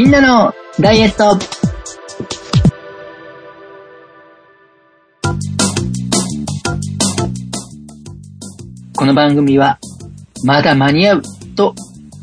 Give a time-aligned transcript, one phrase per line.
[0.00, 1.38] みんなのダイエット
[8.96, 9.78] この番組は、
[10.42, 11.22] まだ間に合う
[11.54, 11.74] と、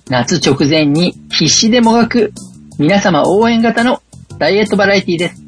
[0.10, 2.34] 夏直前に必死でもがく
[2.80, 4.02] 皆様応援型の
[4.40, 5.44] ダイエットバラエティです。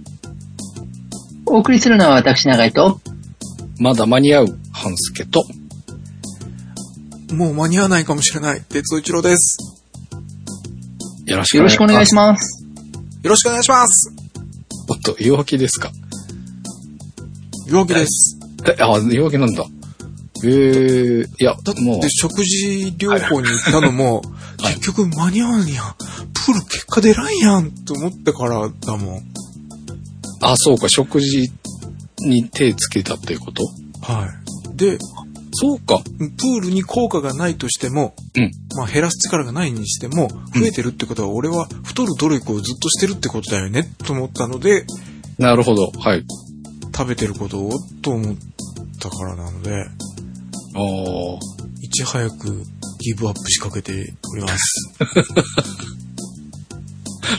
[1.48, 3.02] お送りするのは私長井と、
[3.80, 5.44] まだ間に合う半助と、
[7.34, 9.79] もう間に合わないかもしれない、哲夫一郎です。
[11.30, 12.66] よろしよろしくお願いします。
[13.22, 14.12] よろしくお願いします。
[14.90, 15.92] おっと、弱気ですか？
[17.68, 18.40] 病気です。
[18.66, 19.64] え、あ、弱気なんだ。
[20.44, 25.96] えー、いや、だってもう、食事療法に行ったのも、はい結局間に合わんやん。
[26.34, 29.22] プール結果出らんやんと思ってからだもん。
[30.42, 31.52] あ、そうか、食事
[32.22, 33.64] に手つけたっていうこと？
[34.02, 34.28] は
[34.74, 34.76] い。
[34.76, 34.98] で、
[35.52, 36.02] そうか。
[36.18, 44.86] プールに効果がないとしても、うんまあ減らす力がないにしても、増えてるってことは、俺は太る努力をずっとしてるってことだよね、と思ったので、
[45.38, 45.92] なるほど。
[46.00, 46.26] はい。
[46.96, 48.36] 食べてることを、と思っ
[49.00, 49.86] たからなので、
[50.76, 51.38] あー
[51.82, 52.64] いち早く
[53.00, 54.98] ギブアップしかけております。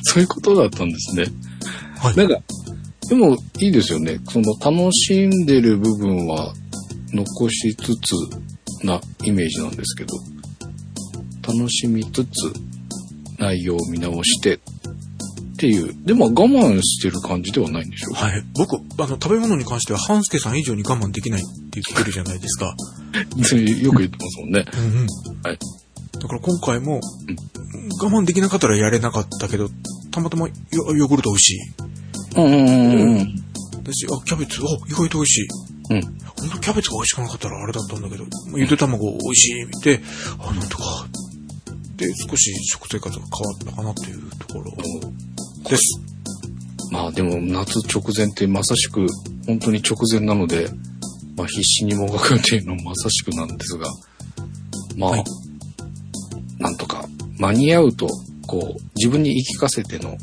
[0.03, 1.27] そういうことだったんですね。
[1.99, 2.39] はいなんか、
[3.09, 4.19] でもいいですよね。
[4.31, 6.55] その楽しんでる部分は
[7.13, 10.15] 残しつつなイメージなんですけど、
[11.43, 12.53] 楽しみつつ
[13.39, 14.61] 内容を見直してっ
[15.59, 18.27] ていう、でも我慢してる感じではないんでしょうか。
[18.27, 18.43] はい。
[18.55, 22.75] 僕、あの、食べ物に関しては、半助さん以上に我慢できないって言ってるじゃないですか。
[23.43, 24.65] そ れよく言ってますもんね。
[24.73, 25.07] うんうん。
[25.43, 25.59] はい。
[26.13, 27.01] だから今回も、
[28.03, 29.69] 我慢できなかったらやれなかったけど、
[30.11, 31.59] たまたまヨヨーグルト美味しい。
[32.37, 33.45] うんうんうんうん。
[33.85, 35.49] 私、あ、キャベツ、お、意外と美味しい。
[35.91, 36.20] うん。
[36.41, 38.25] 本当キャベツが美味しくなかったらあれだったんだけど、
[38.57, 40.01] ゆで卵美味しいって、
[40.39, 40.85] あ、なんとか。
[41.97, 44.73] で、少し食生活が変わったかなっていうところ
[45.69, 46.01] です。
[46.91, 49.07] まあでも夏直前ってまさしく
[49.47, 50.69] 本当に直前なので、
[51.37, 53.87] まあ必死にもがくっていうのもまさしくなんですが、
[54.97, 55.25] まあ、はい
[56.59, 57.05] なんとか
[57.39, 58.07] 間に合うと、
[58.47, 60.17] こう自分に言い聞かせての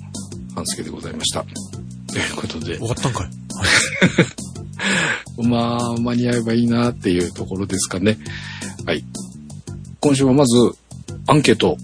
[0.54, 1.44] 半助でございました。
[1.44, 3.30] ということで終、わったんかい。
[5.44, 8.18] まあ間に合えばいいなっていうところですかね。
[8.86, 9.04] はい。
[10.00, 10.76] 今週はまず
[11.28, 11.78] アンケート、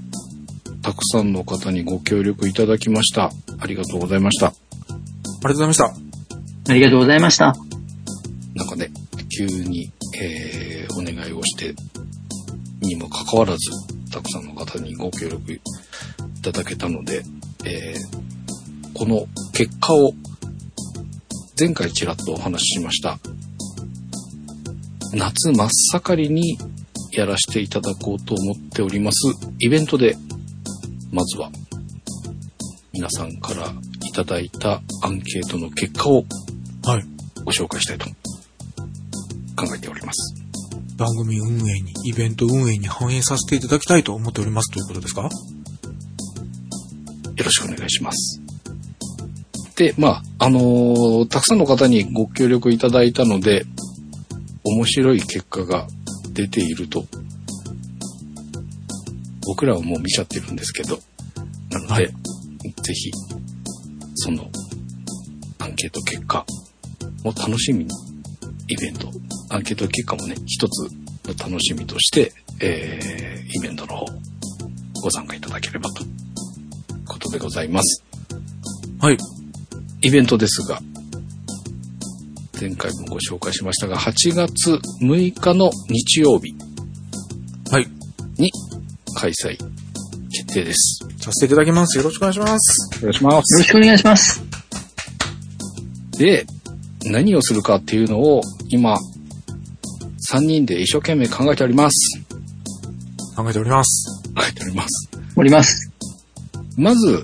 [0.81, 3.31] たくさんの方にご協力いただきました。
[3.59, 4.47] ありがとうございました。
[4.47, 4.55] あり
[5.41, 5.85] がとうございました。
[6.69, 7.55] ありがとうございました。
[8.55, 8.91] なんかね、
[9.35, 11.73] 急に、えーお願いをして、
[12.81, 13.59] にもかかわらず、
[14.11, 15.59] たくさんの方にご協力い
[16.41, 17.23] ただけたので、
[17.65, 18.23] えー
[18.93, 20.13] この結果を、
[21.63, 23.17] 前回ちらっとお話ししました、
[25.13, 26.57] 夏真っ盛りに
[27.13, 30.17] やらせていただこうと思っております、イベントで、
[31.13, 31.49] まずは、
[32.91, 33.73] 皆さんから
[34.05, 36.25] いただいたアンケートの結果を
[36.83, 37.03] はい。
[37.45, 38.07] ご紹介したいと
[39.55, 40.35] 考えております。
[40.97, 45.21] 番組運営に、イベント運営に反映させていただきたいと思っておりますということですか？
[45.21, 45.29] よ
[47.37, 48.42] ろしくお願いします。
[49.75, 53.65] で、まあ、あのーたくさんの方にご協力いただいたので、
[54.63, 55.87] 面白い結果が
[56.33, 57.05] 出ていると、
[59.45, 60.99] 僕らはもう見ちゃってるんですけど、
[61.69, 62.13] なので、はい
[62.83, 63.11] ぜひ、
[64.15, 64.49] その、
[65.59, 66.45] アンケート結果
[67.23, 67.91] も楽しみに、
[68.69, 69.09] イベント、
[69.49, 70.89] アンケート結果もね、一つ
[71.27, 74.05] の楽しみとして、えー、イベントの方、
[75.01, 76.03] ご参加いただければと、
[77.05, 78.03] ことでございます。
[78.99, 79.17] はい。
[80.05, 80.81] イベントですが、
[82.59, 86.53] 前回もご紹介しましたが、8月6日の日曜日
[87.71, 87.87] はい。
[88.37, 88.51] に
[89.15, 89.57] 開催
[90.29, 91.07] 決定です。
[91.19, 91.97] させていただきます。
[91.97, 92.99] よろしくお願いします。
[92.99, 94.43] お願いしまよろしくお願いします。
[96.17, 96.45] で、
[97.05, 98.97] 何をするかっていうのを今、
[100.29, 102.21] 3人で一生懸命考えております。
[103.37, 104.21] 考えております。
[104.35, 105.09] 考えております。
[105.37, 105.91] おります。
[106.75, 107.23] まず、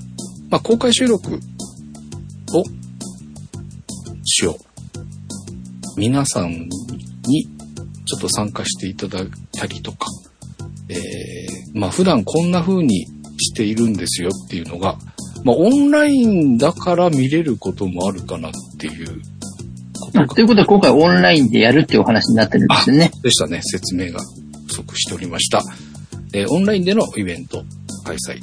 [0.50, 1.42] まあ、公開収録
[2.54, 2.64] を
[4.24, 6.00] しよう。
[6.00, 7.48] 皆さんに
[8.06, 10.08] ちょっと参加していただいたりとか、
[10.90, 13.06] えー、まあ、普段こんな風に
[13.38, 14.98] しているんですよっていうのが、
[15.44, 19.22] まあ、オンラインだから見れることもあるかなっていう
[20.00, 23.12] ことということは今回オンラインでやるっていうお話になってるんですよね。
[23.22, 23.62] でしたね。
[23.62, 24.20] 説明が
[24.68, 25.62] 不足しておりました。
[26.34, 27.64] えーオンラインでのイベント
[28.06, 28.40] 開催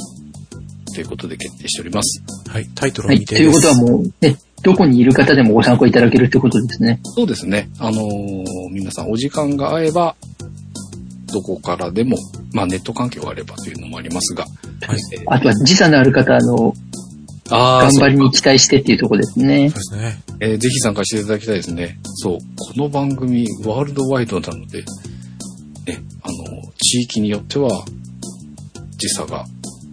[0.96, 2.22] ということで決定しております。
[2.48, 2.66] はい。
[2.74, 3.18] タイトルをはい。
[3.20, 3.60] 見てです。
[3.62, 7.00] ということはもう、ね、どこにいる方でもご参考いただけるってことですね。
[7.02, 7.68] そうですね。
[7.78, 10.16] あのー皆さんお時間が合えば、
[11.32, 12.16] どこからでも、
[12.52, 16.72] まあネット環境があればというのもありますが、はいえーあとは時差のある方、あの、
[17.50, 19.78] あ頑張りに期待してっていうところですねそう。
[19.78, 20.22] ですね。
[20.40, 21.98] えーぜひ参加していただきたいですね。
[22.04, 22.38] そう。
[22.56, 24.82] この番組、ワールドワイドなので、
[25.86, 27.84] ね、あの、地域によっては、
[28.98, 29.44] 時差が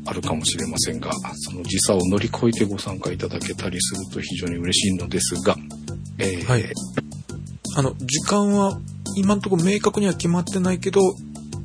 [0.06, 5.56] あるかもしれませんが、その時差を乗り越えてご参加いただけたりすると非常に嬉しいのですが、
[6.18, 6.66] えーはい
[7.76, 8.80] あの、時間は
[9.16, 11.02] 今のところ明確には決まってないけど、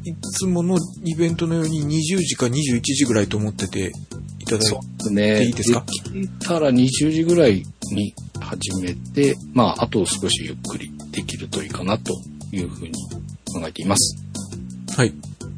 [0.04, 3.92] いつものイベントのように20時か21時ぐらいと思ってて
[4.38, 4.66] いただいて。
[4.66, 5.44] ですね。
[5.44, 7.62] いいですかできたら20時ぐらい
[7.92, 12.14] に始めて、まあ、あと少しゆっくりできるといいかなと
[12.52, 12.92] いうふうに
[13.52, 14.16] 考えています。
[14.96, 15.12] はい。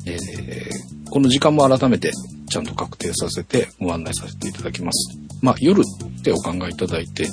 [0.06, 2.12] えーこの時間も改めて
[2.50, 5.17] ちゃんと確定させてご案内させていただきます。
[5.41, 7.29] まあ、夜ってお考えいただいて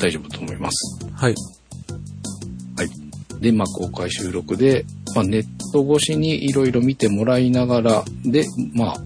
[0.00, 1.04] 大丈夫と思います。
[1.14, 1.34] はい。
[2.76, 3.40] はい。
[3.40, 4.84] で、まあ、公開収録で、
[5.14, 8.96] まあ、ネット越しにいろいろ見てもらいながら、で、まあ、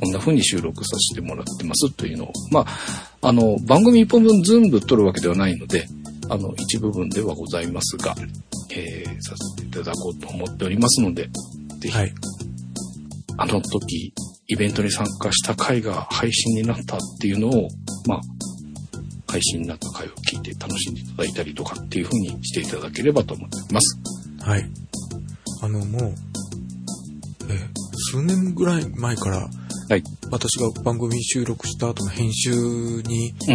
[0.00, 5.86] こんな風に収録させてもらってますというのを、まあ、あの、番組一本分全部撮るわけではないので、
[6.28, 8.14] あの、一部分ではございますが、
[8.72, 11.28] えーさせていただこうと思っておりますので、
[11.80, 12.14] ぜひ、はい。
[13.36, 14.12] あの時、
[14.50, 17.68] イベントに参加した回が配信になったっていうのを、
[18.06, 18.20] まあ、
[19.28, 24.00] 配信になった回を聞いて楽しんでいただいたりとかっていう風にしていただければと思ってます。
[24.42, 24.70] はい。
[25.62, 26.14] あの、もう、
[27.48, 27.80] えー
[28.12, 30.02] 数年ぐらい前から、はい。
[30.30, 33.54] 私が番組収録した後の編集に、うん。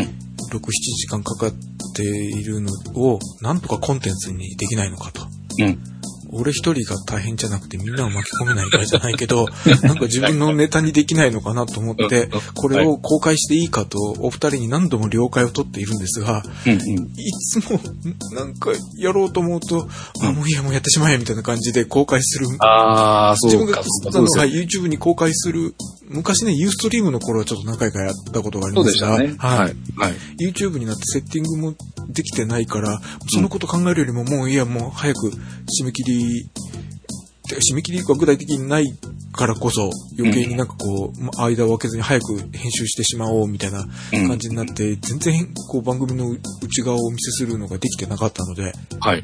[0.52, 1.54] 6、7時間かかっ
[1.96, 5.22] ているのを、なんとかコンテンツにできないのかと。
[5.60, 5.80] うん。
[6.36, 9.48] 俺一人が大変じゃなくてみんなを巻き込めないからじゃないけど、
[9.84, 16.80] なんか自分のネタにできないのかなと思ってうん、これを公開していいかとお二人に何度も了解を取っているんですが、うんうん。
[16.80, 17.80] いつも
[18.34, 19.88] なんかやろうと思うと、
[20.22, 22.48] あ、もういいや、もうやってしまえみたいな感じで公開する。
[22.60, 23.90] ああ、自分がそうか。
[23.90, 25.74] 作ったのが YouTube に公開する。
[26.08, 29.36] 昔ね、ユーストリームの頃はちょっと何回かやったことがありましたね。
[29.38, 29.76] ははいい。。
[29.98, 30.14] はい。
[30.40, 31.76] YouTube になってセッティングも
[32.08, 33.00] できてないから、
[33.34, 36.50] そのこと考えるよりももういいや、もう早く締め切り、
[37.48, 38.86] 締め切りが具体的にない
[39.32, 49.24] からこそ余計になんかこう、ま間を空けずに早く編集してしまおうみたいなうん感じになって、全然こう番組の内側をお見せするのができてなかったので、はい。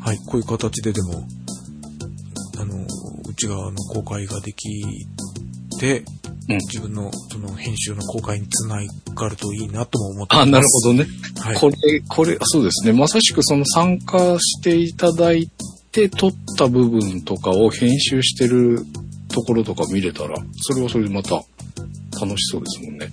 [0.00, 1.24] はい、こういう形ででも、
[2.58, 2.86] あの、
[3.28, 5.06] 内側の公開ができ
[5.78, 6.04] て、
[6.48, 8.80] うん自分のその編集の公開につな
[9.14, 10.50] がるといいなとも思ってます。
[10.50, 11.06] なるほどね。
[11.40, 11.56] はい。
[11.56, 12.92] これ、これ、そうですね。
[12.92, 15.48] まさしくその参加していただい
[15.92, 18.84] て撮った部分とかを編集してる
[19.28, 21.36] ところとか見れたら、それはそれでまた
[22.20, 23.06] 楽しそうですもんね。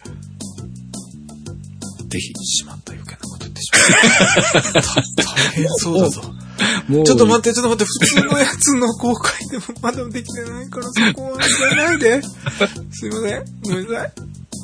[2.09, 2.33] ぜひ。
[2.43, 4.81] しまった余計なこと言ってしまった。
[4.81, 6.38] た 大変そうだぞ。
[6.87, 12.21] もうちょっと待って、ちょっと待って、普通のやつの公開でもまだできてないから、そこは言わないで。
[12.91, 13.45] すいません。
[13.63, 14.11] ごめんなさい。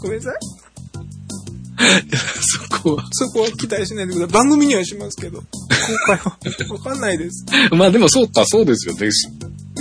[0.01, 0.33] ごめんなさい。
[2.71, 3.07] そこは。
[3.11, 4.33] そこは期待しないでください。
[4.33, 5.45] 番組にはしますけど、公
[6.07, 6.37] 開は
[6.73, 7.45] わかんないです。
[7.71, 9.09] まあでもそうか、そうですよね。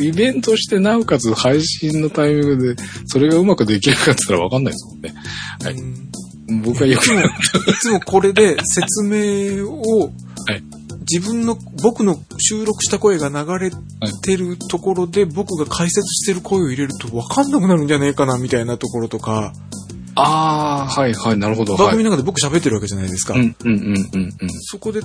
[0.01, 5.15] イベントしてなおかつ配信のタイミングで、それがうまくできるかって言ったらわかんないですもんね。
[5.63, 6.11] はいうん
[6.63, 10.11] 僕はよく、いつもこれで説明を、
[10.47, 10.74] はい
[11.11, 13.71] 自分の、僕の収録した声が流れ
[14.23, 19.53] てるところで、僕が解説してる声を入れると分かんなくなるんじゃねえかな、みたいなところとか、
[20.17, 21.77] ああ、はいはい、なるほど。
[21.77, 21.97] 番はい。
[21.97, 23.35] 組の中で僕喋ってるわけじゃないですか。
[23.35, 24.33] うんうんうんうんうん。
[24.63, 25.01] そこで、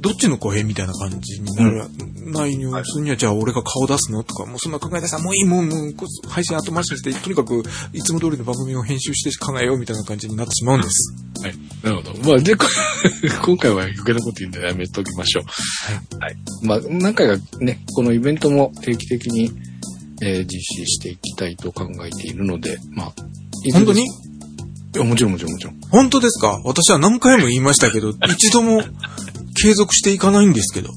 [0.00, 1.84] どっちの声みたいな感じになる、
[2.32, 11.14] ないにするには、じゃあ俺が顔出すのとか、もうそんな考え出したらもういい、もう、もう、こ配信後回しにして、とにかく、いつも通りの番組を編集して考えようみたいな感じになってしまうんです。
[11.42, 11.54] はい。
[11.82, 12.28] なるほど。
[12.30, 12.66] まあ、で、こ
[13.44, 16.18] 今回は余計なこと言うんでやめておきましょう。
[16.18, 16.36] はい。
[16.62, 19.50] まあ、何回かね、このイベントも定期的に、
[20.22, 23.12] えー実施していきたいと考えているので、まあ、
[23.72, 24.02] 本当に？
[24.04, 25.80] いや、もちろんもちろんもちろん。
[25.90, 26.60] 本当ですか？
[26.64, 28.82] 私は何回も言いましたけど、 一度も
[29.62, 30.90] 継続していかないんですけど。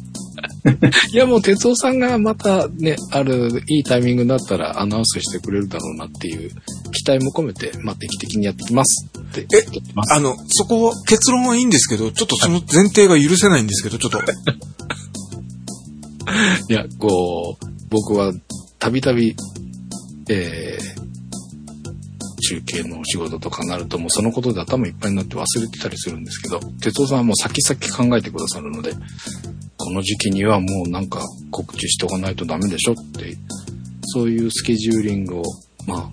[1.12, 6.50] いや、もう、哲夫さんがまたね、ある、いいタイミングだったらアナウンスしてくれるだろうなっていう
[6.92, 9.66] 期待も込めて、まあ、定期的にやってきますってえ。
[10.10, 14.20] あの、そこは、結論はいいんですけど、ちょっとその前提が許せないんですけど、ちょっと。
[16.70, 18.32] いや、こう、僕は
[18.80, 19.36] たびたび、
[20.30, 21.03] えー、
[22.44, 28.94] 中継のお仕事とかなるともうそのことで頭いっぱいになって忘れてたりするんですけど、哲夫さんはもう先々考えてくださるので、
[29.78, 31.22] この時期にはもうなんか
[31.52, 33.36] 告知しとかないとダメでしょって、
[34.06, 35.44] そういうスケジューリングを、
[35.88, 36.10] まあ、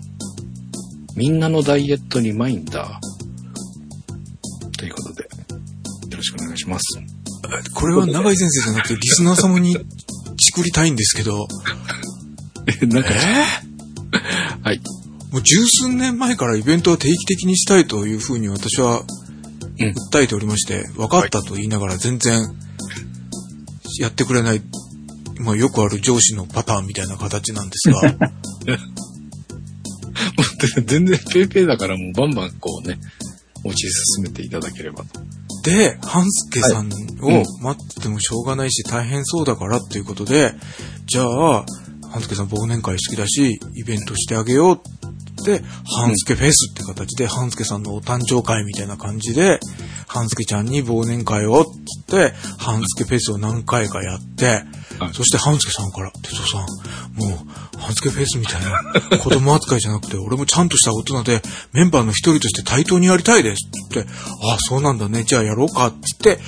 [1.15, 3.11] みんなのダイエットにマインダー、
[4.77, 5.29] ということで、よ
[6.17, 7.01] ろしくお願いします。
[7.73, 9.77] これは長井先生じゃなくて、リスナー様に
[10.37, 11.47] チクりたいんですけど、
[12.87, 13.09] なんか、
[14.63, 14.81] はい。
[15.31, 19.03] もう十数年前からイベントを定期的にしたいというふうに私は
[19.79, 19.93] うん。
[20.11, 22.43] 訴えておりまして、分かったと言いながら全然
[23.99, 24.61] やってくれない、
[25.39, 28.01] まあよくある上司のパターンみたいな形なんですが、
[30.85, 32.99] 全然ペイペイだからもうバンバンこうね、
[33.63, 35.19] 持ち進めていただければと。
[35.63, 37.35] で、半助さんうん。
[37.41, 40.53] を待っててもしょうがないし大変そうだからっていうことで、
[41.05, 41.65] じゃあ、
[42.09, 44.81] 半助さん忘年会好きだし、イベントしてあげよう
[45.85, 49.59] 半助フェスって形で、半助さんのお誕生会みたいな感じで、
[50.07, 51.71] 半助ちゃんに忘年会をって
[52.09, 54.63] 言って、半助フェスを何回かやって、
[54.99, 55.13] はい。
[55.13, 56.61] そして半助さんから、哲夫さん、
[57.15, 61.41] もう、半助フェスみたいな子供扱いじゃなくて、俺もちゃんとした大人で、
[61.73, 64.13] メンバーの一人として対等にやりたいですって言って、
[64.47, 66.43] ああ、そうなんだね、じゃあやろうかって言って、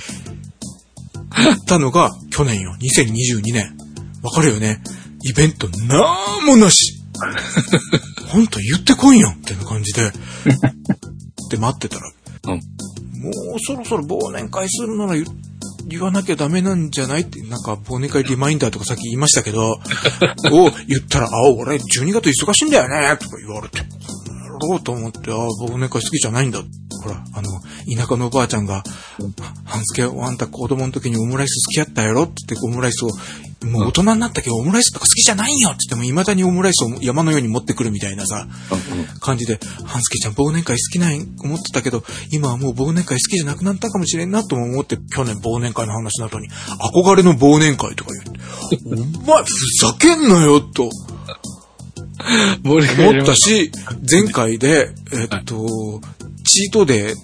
[1.42, 3.76] やったのが去年よ、2022年。
[4.22, 4.80] わかるよね。
[5.22, 7.03] イベントなんもなし
[8.28, 10.10] ほんと言ってこいよってな感じで。
[11.50, 12.10] で待ってたら、
[12.44, 12.52] うん。
[12.54, 15.24] もうそろそろ忘年会するなら言
[15.86, 19.72] 言わなきゃダメなんじゃないって、なんか忘年会リマインダーとかさっき言いましたけど、
[20.52, 23.84] を言ったら、あ、俺12月忙しいんだよねとか言われて、や
[24.60, 26.62] ろうと思って、あ、忘年会好きじゃないんだ。
[27.04, 27.60] ほら、あの、
[27.94, 28.82] 田舎のおばあちゃんが、
[29.66, 33.08] 半助、あんた子供の時にオムライス好きやったやろって言って、オムライスを、
[33.66, 38.48] もう大人になったけど、オムライスとか好きじゃないよって言っても、未だにオムライスを山のように持ってくるみたいなさ、
[39.20, 46.48] 感じで、半助ちゃん忘年会好きなん思ってたけど、今はもう忘年会好きじゃなくなったかもしれんなとも思って、去年忘年会の話の後に、
[46.94, 48.10] 憧れの忘年会とか
[48.70, 49.46] 言って、お前ふ
[49.80, 50.90] ざけんなよと。
[52.64, 53.70] 思まったし、
[54.10, 56.00] 前回で、えっと、
[56.54, 57.16] チートデー、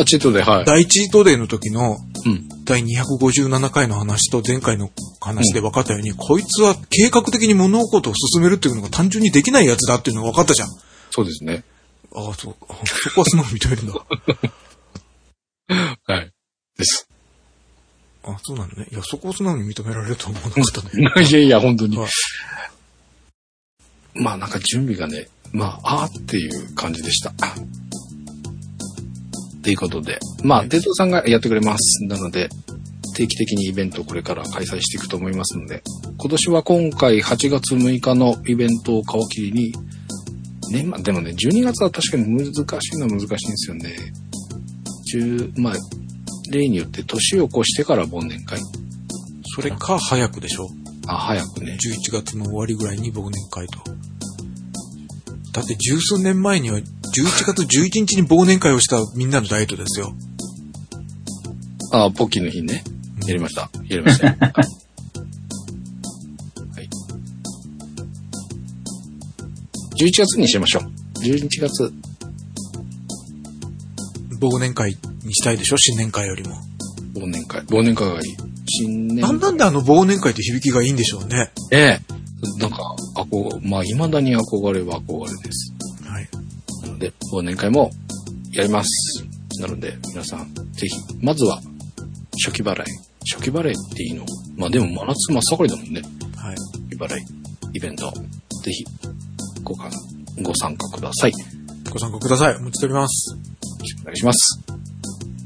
[0.00, 0.64] あ、チートで、はい。
[0.64, 2.48] 大チートデーの時のうん。
[2.64, 10.68] 第257回の話と前回の話で分かったように、こいつは計画的に物事を進めるっていうのが単純にできないやつだっていうのが分かったじゃん。
[11.10, 11.64] そうですね。
[12.14, 12.56] ああ、そう。
[12.68, 13.94] あそこは素直に認めるんだ。
[16.14, 16.32] はい。
[16.78, 17.08] です。
[18.22, 18.86] あ、そうなのね。
[18.92, 21.10] いや、そこを素直に認められると思わなかったね。
[21.28, 22.10] いやいや、本当にはい。
[24.14, 27.32] まあなんか準備がね、まあ、あーっていう感じでした。
[29.62, 32.04] ということで、まあ、はいデトさんがやってくれます。
[32.06, 32.48] なので、
[33.16, 35.82] 定期的にイベントをこれから開催していくと思いますので、
[36.18, 39.72] 今年は今回8月6日のイベントを皮切りに、
[40.70, 43.96] ね、まあでもね、12月は確かに難しいのは難しいんですよね。
[45.12, 45.74] 10まあ、
[46.52, 48.60] 例によって年を越してから忘年会。
[49.56, 50.68] それか、早くでしょ？
[51.06, 51.76] あ、早くね。
[51.82, 53.80] 11月の終わりぐらいに忘年会と。
[55.52, 56.78] だって十数年前には
[57.16, 60.14] 11月11日に忘年会をしたみんなのダイエットですよ。
[61.92, 62.84] あ、ポッキーの日ね。
[63.26, 63.70] やりました。
[63.88, 64.36] やりましたよ。
[64.40, 64.52] はい。
[64.52, 64.62] は
[66.82, 66.88] い。
[69.98, 70.90] 11月にしましょう。
[71.24, 71.92] 11月。
[74.40, 75.76] 忘年会にしたいでしょ？
[75.78, 76.50] 新年会よりも。
[77.14, 77.62] 忘年会。
[77.62, 78.22] 忘年会がいい。
[78.68, 81.50] 新年なんなんであの忘年会って響きがいいんでしょうね。
[81.72, 82.00] ええ。
[82.60, 82.76] なんか、
[83.16, 85.72] あこまあ、未だに憧れは憧れです。
[86.98, 87.90] ので、忘年会も
[88.52, 89.24] やります。
[89.60, 90.88] なので、皆さん、ぜひ、
[91.20, 91.60] まずは、
[92.44, 92.86] 初期払い。
[93.32, 94.24] 初期払いっていいの？
[94.56, 96.02] まあでも、真夏真っ盛りだもんね。
[96.36, 96.56] はい。
[96.90, 97.22] 初期払い、
[97.74, 98.12] イベント、
[98.62, 98.84] ぜひ、
[99.62, 99.90] ごか
[100.42, 101.30] ご参加ください。
[101.30, 101.36] よ
[101.90, 102.56] ご参加ください。
[102.56, 103.36] お待ちしております。
[103.80, 104.60] ろしくお願いします。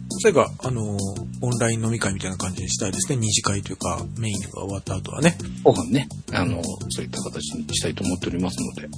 [0.09, 3.17] それが、あのーオンライン飲み会みたいな感じにしたいですね。
[3.17, 5.37] 二次会というか、メインが終わった後はね。
[5.65, 8.89] 後半ね、あの、そういった形にしたいと思っておりますので、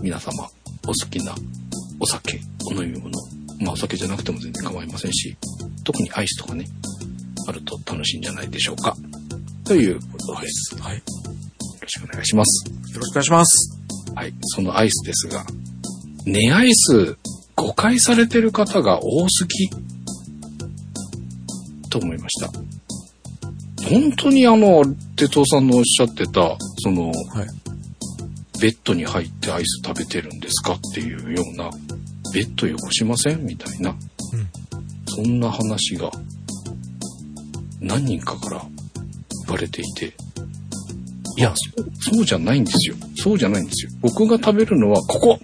[0.00, 0.48] 皆様、
[0.84, 1.34] お好きな
[2.00, 3.10] お酒、お飲み物、
[3.60, 5.36] まあお酒じゃなくても全然構いませんし、
[5.84, 6.66] 特にアイスとかね、
[7.46, 8.96] あると楽しいんじゃないでしょうか。
[9.64, 10.76] ということです。
[10.80, 10.96] はい。
[10.96, 11.04] よよ
[11.80, 12.64] ろしくお願いします。
[12.98, 13.78] ろしくお願いします。
[14.14, 14.34] はい。
[14.42, 15.44] そのアイスですが、
[16.24, 17.16] ネアイス
[17.56, 19.70] 誤解されてる方が多すぎ、
[21.90, 22.50] と思いました。
[23.88, 24.82] 本当にあの、
[25.16, 27.14] 哲夫さんのおっしゃってた、その、はい。
[28.60, 31.70] ベッドに入ってアイス食べてるんですかっていうような、
[32.34, 33.46] ベッド汚しません？
[33.46, 33.96] みたいな、うん。
[35.06, 36.10] そんな話が、
[37.80, 38.66] 何人かから
[39.46, 40.12] 言われていて、
[41.36, 41.54] いや、
[42.00, 42.96] そうじゃないんですよ。
[43.16, 43.92] そうじゃないんですよ。
[44.00, 45.38] 僕が食べるのはここ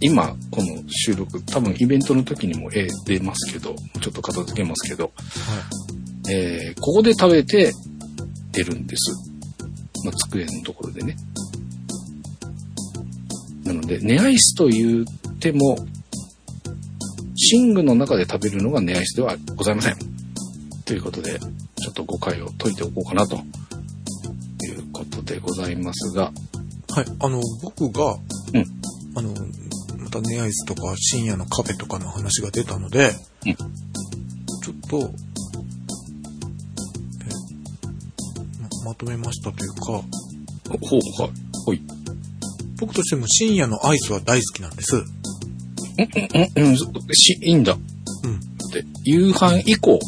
[0.00, 5.12] 今、この収録、多分イベントの時にも絵出ますけど、ちょっと片付けますけど、
[6.30, 7.72] えー、ここで食べて
[8.52, 9.12] 出るんです。
[10.04, 11.16] まあ、机のところでね。
[13.64, 15.78] なので、ネアイスと言っても、
[17.52, 19.96] 寝具の中で食べるのがネアイスではございません。
[20.84, 23.42] ということで、ちょっと誤解を解いておこうかなという
[24.92, 26.32] ことでございますが、
[26.90, 27.06] はい。
[27.18, 28.14] あの、僕が、
[28.52, 28.66] うん
[29.16, 29.34] あの、
[29.98, 33.12] またネアイスとか深夜のカフェとかの話が出たので、
[33.46, 33.56] うん
[34.64, 35.02] ちょっと、え
[38.84, 41.32] ままとめましたというか、ほう、はい。
[41.66, 41.82] ほい。
[42.78, 45.04] 僕としても深夜のアイスは大好きなんです。
[45.98, 46.76] うん、うん、うん。
[46.76, 47.64] し、いいん。
[47.64, 47.74] だ。
[47.74, 48.40] うん。
[48.70, 49.98] で、夕飯以降、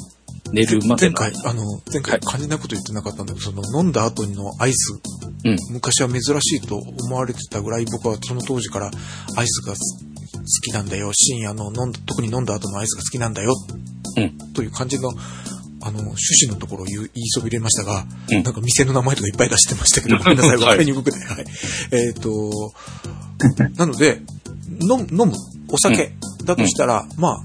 [0.52, 1.16] 寝るまでの。
[1.16, 1.62] 前回、あの、
[1.92, 3.26] 前回肝心なこと言ってなかったん。
[3.26, 3.92] だけど、その飲ん。
[3.92, 4.98] だ後のアイス、
[5.44, 5.56] うん。
[5.70, 8.90] 昔は珍しいと思われてたぐらい僕はその当時から
[9.36, 9.78] アイスが好
[10.62, 10.88] きなん。
[10.88, 11.12] だよ。
[11.12, 11.92] 深夜の飲ん。
[11.92, 12.44] だ、特に飲ん。
[12.44, 13.34] だ後のアイスが好きなん。
[13.34, 13.54] だよ。
[14.16, 14.38] うん。
[14.52, 15.10] という感じの、
[15.82, 18.42] あの、趣旨のところを言いそびれましたが、うん。
[18.42, 18.54] なん。
[18.54, 20.38] か店の名前とかいっぱい出してましたけど、ごめん。
[20.38, 21.18] なさい、わかりにくくて。
[21.24, 21.44] はい。
[21.92, 22.72] えっ、と、
[23.76, 24.22] なので、
[24.80, 25.34] 飲む、飲む、
[25.70, 26.12] お酒
[26.44, 27.44] だとしたら、まあ、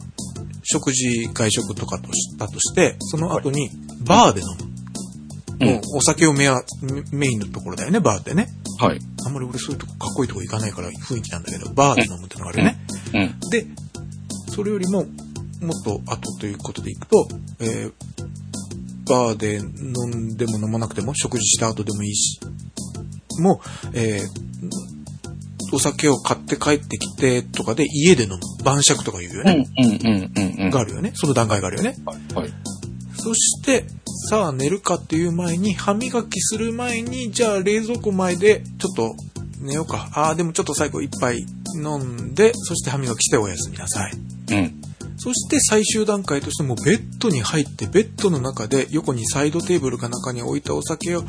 [0.64, 3.70] 食事、外食とかとしたとして、その後に
[4.06, 4.66] バーで飲む。
[4.66, 4.72] うん
[5.62, 8.48] もうお酒をメアメメインのところだよね、バーってね。
[8.80, 9.00] はい。
[9.28, 12.80] あんまり俺そういうとこかっこいいとこ行かないから雰囲気なんだけど、バーで飲むってのがあるよね。
[13.14, 13.50] うん。
[13.52, 13.68] で、
[14.50, 17.28] それよりも、もっと後ということでいくと、
[17.60, 17.94] えー
[19.08, 19.66] バーで飲
[20.10, 22.40] んでも飲まなくても、食事した後でもいいし、
[23.40, 24.51] もう、えー
[25.72, 28.40] お酒を買って帰ってきてとかで家で飲む。
[28.64, 29.68] 晩酌とか言うようん、ね。
[29.78, 30.70] うん、うん、うん、うん。
[30.70, 31.12] があるよね。
[31.16, 31.96] その段階があるよね。
[32.06, 32.54] はい。
[33.18, 33.86] そして、
[34.30, 39.16] さあ寝るかっていう前に、歯磨きする前に、じゃあ冷蔵庫前で、ちょっと
[39.60, 40.10] 寝ようか。
[40.14, 44.12] ああ、でもちょっと最後一杯飲んで、そして歯磨きしておやすみなさい。
[44.52, 44.81] うん。
[45.24, 51.26] そして最終段階としてもうベッドに入って、ベッドの中で横にサイドテーブルか中に置いたお酒を飲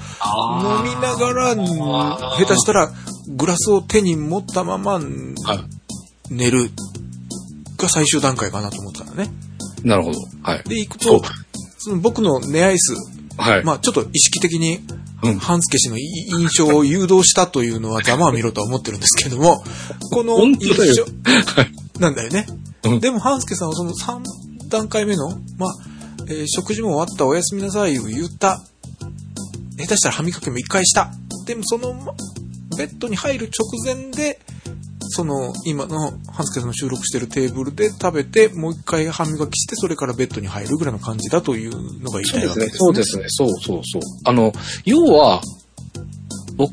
[0.83, 2.91] みながら、下手したら
[3.29, 5.05] グラスを手に持ったままはい。
[6.31, 6.71] 寝る
[7.77, 9.31] が最終段階かなと思ってたんだね。
[9.85, 10.19] なるほど。
[10.43, 10.63] はい。
[10.67, 11.21] で、行くと、
[11.77, 12.95] その僕の寝アイス、
[13.37, 13.65] はい。
[13.65, 14.81] まあちょっと意識的に
[15.23, 19.63] うん、半助氏のい印象を誘導したというのはざまあ見ろとは思ってるんですけども、
[20.11, 21.05] この印象、
[22.01, 22.47] なんだよね。
[22.85, 25.71] うんでも、半助さんはその3段階目の、まあ、
[26.29, 28.61] えー食事も終わった、おやすみなさいを言った。
[29.77, 31.11] 下手したら歯磨きも一回した。
[31.47, 32.14] でも、その、ま
[32.77, 34.40] ベッドに入る直前で、
[35.09, 42.40] その、今の、半助さんの収録してるテーブルで食べて、もう一回歯磨きして、それからベッドに入るぐらいの感じだというのが言いそうですね。
[42.40, 42.79] たいわけですね。
[42.79, 43.25] そうですね。
[43.29, 44.03] そうそうそう。
[44.25, 44.53] あの、
[44.85, 45.42] 要は、
[46.57, 46.73] 僕、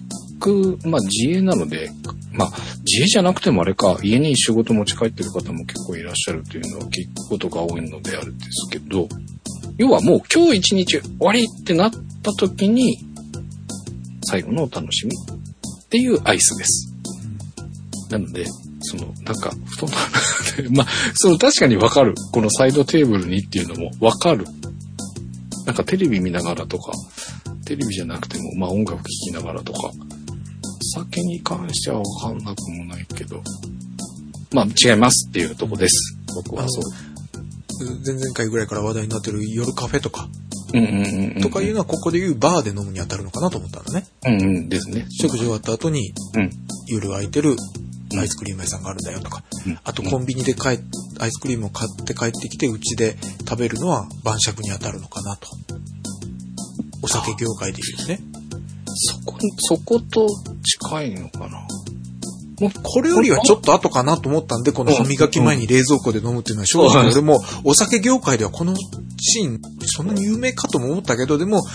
[0.86, 1.92] まあ自営なので、
[2.34, 2.52] まあ
[2.86, 9.08] 自営じゃなくてもあれか、家に仕事持ち帰ってる方も結構いらっしゃるというのは聞くことが多いのであるんですけど、
[9.78, 11.92] 要はもう今日一日終わりってなっ
[12.24, 12.98] た時に、
[14.24, 16.94] 最後のお楽しみっていうアイスです。
[18.10, 18.46] なので、
[18.82, 22.16] その、なんか、布団の中で、 まあ、その確かにわかる。
[22.32, 24.46] このサイドテーブルにっていうのもわかる。
[25.66, 26.92] なんかテレビ見ながらとか、
[27.66, 29.92] テレビじゃなくても、まあ音楽聴きながらとか、
[30.90, 33.42] 酒に関してはわかんなくもないけど、
[34.54, 36.18] まあ違いますっていうとこです。
[36.44, 36.84] 僕はそう。
[38.06, 40.28] 前々回ぐらいから話題になってる夜カフェとか、
[40.74, 41.42] うんうんうんうん。
[41.42, 44.06] とかいうのはここでいうバーで飲むに当たるのかなと思ったんだね。
[44.26, 45.06] うんうんですね。
[45.10, 46.50] 食事終わった後にうん。
[46.88, 47.56] 夜空いてる
[48.18, 50.80] アイスクリーム屋さんがあるんだよとか、うんあとコンビニで帰っ
[51.20, 55.48] アイスクリームを買って帰ってきてうちで食べるのは晩酌に当たるのかなと。
[57.02, 58.20] お酒業界で言うね。
[59.00, 60.28] そこ、そこと
[60.62, 61.66] 近いのかな。
[62.60, 68.76] もうこれよりはちょっと後かなと思ったんで、この歯磨き前に冷蔵庫で飲むっていうのは正直俺もお酒業界ではこの
[69.18, 71.72] シーンそんなに有名かとも思ったけど、でも買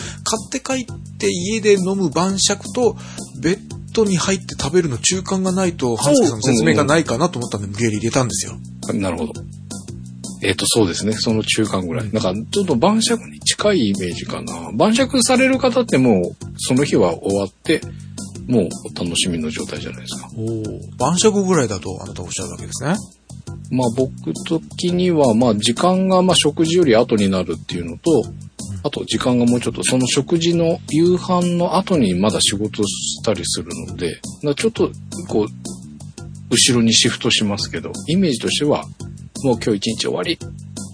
[0.47, 2.97] って帰って家で飲む晩酌と
[3.41, 3.59] ベッ
[3.95, 8.59] ドに入って食べるの中間がないと、ハンスケさんの説明がないかなと思ったんで無理やり入れたんですよ。
[8.93, 9.33] なるほど。
[10.44, 11.12] えっ、と、そうですね。
[11.12, 12.12] その中間ぐらい。
[12.12, 14.70] なんか、ちょっと晩酌に近いイメージかな。
[14.74, 17.80] 晩酌される方ってもう、その日は終わって、
[18.46, 20.28] もうお楽しみの状態じゃないですか。
[20.98, 22.96] 晩酌ぐらいだとあなたおっしゃるわけですね。
[23.70, 24.11] まあ僕
[24.78, 28.24] 的には、まあ時間がまあ食事より後になるっていうのと、
[28.83, 34.90] あと時間がもうちょっとその食事の夕飯の後にまだ仕事したりするので、なちょっと
[35.28, 35.46] こう、
[36.50, 38.85] 後ろにシフトしますけど、イメージとしては、
[39.44, 40.38] もう今日一日終わり、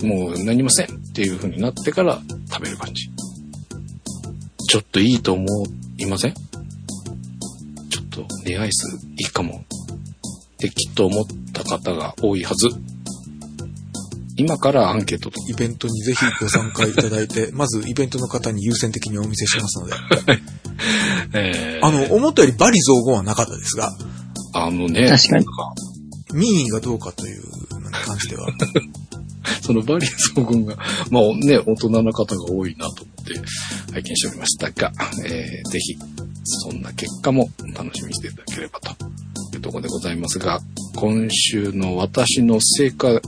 [0.02, 3.08] もう何もせんっていう風になってから食べる感じ。
[4.68, 5.46] ちょっといいと思
[5.98, 6.34] いません？
[6.34, 9.64] ちょっとレアアイスいいかも
[10.54, 12.68] ってきっと思った方が多いはず。
[14.36, 15.36] 今からアンケートと。
[15.48, 19.94] イベントにぜひご参加いただいて、 まずイベントの方に優先的にお見せしますので。
[21.34, 23.96] えーあの、思ったよりバリ雑言はなかったですが、
[24.54, 25.46] あのね、確かに
[26.32, 27.42] 民意がどうかという
[28.04, 28.48] 関しては、
[29.62, 30.76] そのバリア総群が、
[31.10, 33.34] まあね、大人の方が多いなと思って
[33.92, 34.92] 拝見しておりましたが、
[35.24, 35.96] えーぜひ、
[36.44, 38.90] そんな結果も楽しみにしていただければと
[39.54, 40.60] いうところでございますが、
[40.96, 43.20] 今週の私の成果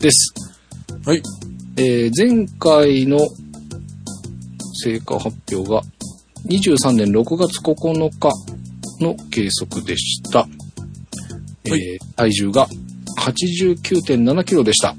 [0.00, 0.34] です。
[1.04, 1.22] はい。
[1.76, 3.18] えー前回の
[4.82, 5.82] 成果発表が
[6.46, 8.30] 23年6月9日
[9.02, 10.46] の計測でした。
[11.64, 12.68] えーはい体重が
[13.18, 14.94] 89.7キロでした。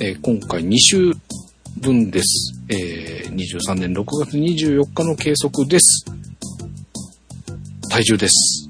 [0.00, 1.12] えー今回2週
[1.80, 2.54] 分です。
[2.68, 6.04] えー23年6月24日の計測です。
[7.90, 8.68] 体重です。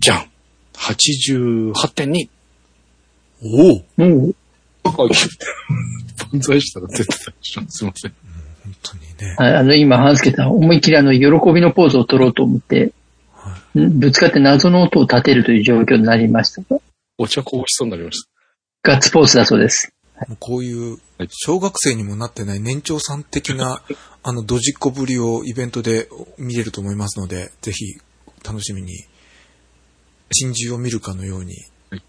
[0.00, 0.26] じゃん
[0.74, 2.28] !88.2!
[3.42, 4.34] おおもう、
[6.32, 7.14] 万歳したら出てた。
[7.42, 8.12] すいません。
[8.64, 9.36] 本当にね。
[9.38, 12.92] ああの、今、半助さん、思いっきりあの、喜びのポーズを取ろうと思って、ん
[13.74, 16.80] ぶつかって謎の音を立てるという状況になりましたが、
[17.18, 18.24] お茶こぼしそうになりまし
[18.82, 19.92] ガッツポーズだそうです。
[20.28, 23.82] もうこういうはい、小学生にもなってない年長さん的な、
[24.22, 27.98] あの、ドジっ子ぶりをイベントで見れると思いますので、ぜひ、
[28.42, 29.04] 楽しみに、
[30.32, 31.52] 真珠を見るかのように
[31.90, 32.02] はい、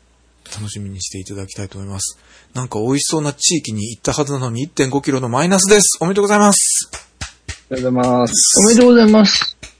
[0.45, 2.17] 楽しみにしていただきたいと思います。
[2.53, 5.97] なんか美味しそうな地域に行ったはずなのに1.5キロのマイナスです。
[5.99, 6.89] おめでとうございます。
[6.89, 6.99] た。
[6.99, 8.59] ありがとうございます。
[8.59, 9.70] おめでとうございます。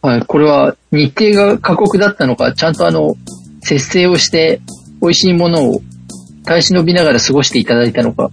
[0.00, 3.16] はい、これは日程が過酷だったのか、ちゃんとあの、
[3.62, 4.60] 節制をして、
[5.00, 5.80] 美味しいものを
[6.44, 8.30] 耐え忍びながら過ごしていただいたのか。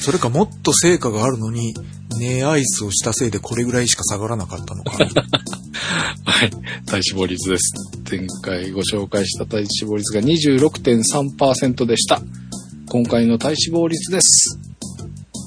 [0.00, 1.74] それかもっと成果があるのに、
[2.18, 4.92] ネアイスをしたせいでこれぐらいしか下がらなかったのか。
[6.24, 6.50] はい。
[6.86, 7.74] 体脂肪率です。
[8.10, 12.22] 前回ご紹介した体脂肪率が26.3%でした。
[12.88, 14.58] 今回の体脂肪率です。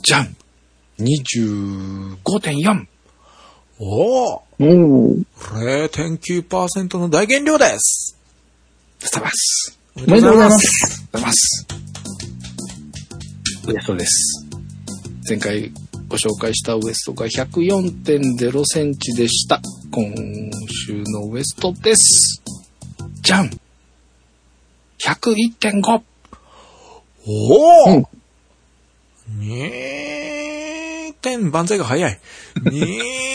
[0.03, 0.35] じゃん
[0.99, 2.90] !25.4!
[3.83, 5.25] おおおー、
[5.89, 8.15] 0.9%の大減量です。
[9.01, 9.79] ありがとうございます。
[9.95, 10.55] おめおめでとうございま。
[10.55, 10.67] あす。
[10.83, 11.67] りがとうございます。
[13.67, 14.47] ウエストです。
[15.27, 15.71] 前回
[16.07, 19.59] ご紹介したウエストが104.0センチでした。
[19.91, 20.13] 今
[20.85, 22.43] 週のウエストです。
[23.23, 23.49] じゃん
[24.99, 26.01] !101.5!
[27.25, 28.05] おお、うん
[29.39, 32.19] 2点、万歳が早い。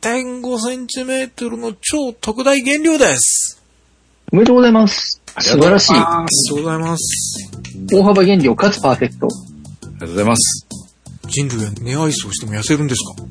[0.00, 3.60] 2.5センチメートルの超特大減量です。
[4.32, 5.20] おめでとうございます。
[5.40, 5.92] 素晴らしい。
[5.94, 7.50] ありがとうございます。
[7.92, 9.26] 大幅減量かつパーフェクト。
[9.26, 10.66] ありがとうございます。
[11.26, 13.22] 人類はネアイスをしても痩せるんですか？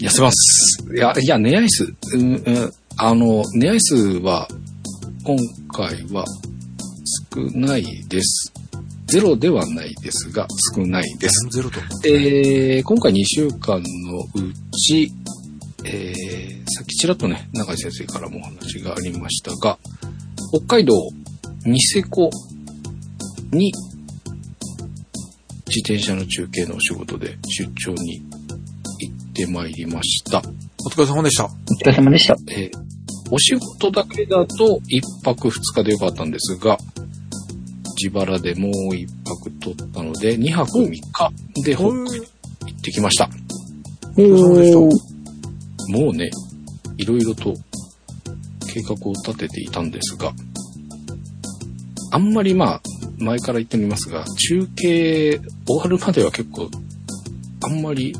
[0.00, 0.84] 痩せます。
[0.92, 4.48] いや、いや、ネアイス、うんうん、あの、ネアイスは、
[5.24, 5.36] 今
[5.72, 6.24] 回は
[7.34, 8.52] 少ないです。
[9.06, 11.48] ゼロではないですが、少ないです。
[11.50, 11.80] ゼロと。
[12.06, 15.10] えー、今回2週間のうち、
[15.90, 19.78] えー、さっきちらっとね、中井先生からもお話がありましたが、
[20.66, 20.94] 北海道
[21.64, 22.30] ニセコ
[23.52, 23.72] に
[25.66, 28.20] 自転車の中継のお仕事で出張に
[29.00, 30.42] 行ってまいりました。
[30.86, 31.44] お疲れ様でした。
[31.44, 32.36] お疲れ様でした。
[32.50, 32.88] えー
[33.30, 36.78] お仕事だけだと1泊2日でよかったんですが、
[38.02, 41.32] 自腹でもう1泊取ったので、2泊3日
[41.64, 43.28] で北海道行ってきました。
[44.16, 45.07] お疲れ様でした
[45.88, 46.30] もうね、
[46.96, 47.54] いろいろと
[48.72, 50.32] 計画を立てていたんですが、
[52.10, 52.82] あんまりまあ、
[53.18, 56.68] 前から言ってみますが、中継終わるまでは結構、
[57.64, 58.14] あんまり、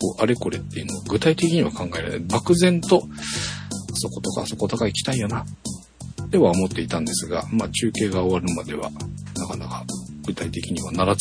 [0.00, 2.20] こう、あれこれっていうのを具体的には考えられない。
[2.20, 5.44] 漠然と、あそことかあそことか行きたいよな、
[6.30, 8.90] では思っていたんですが、まあ中継が終わるまでは、
[9.36, 9.84] なかなか
[10.26, 11.20] 具体的にはならず、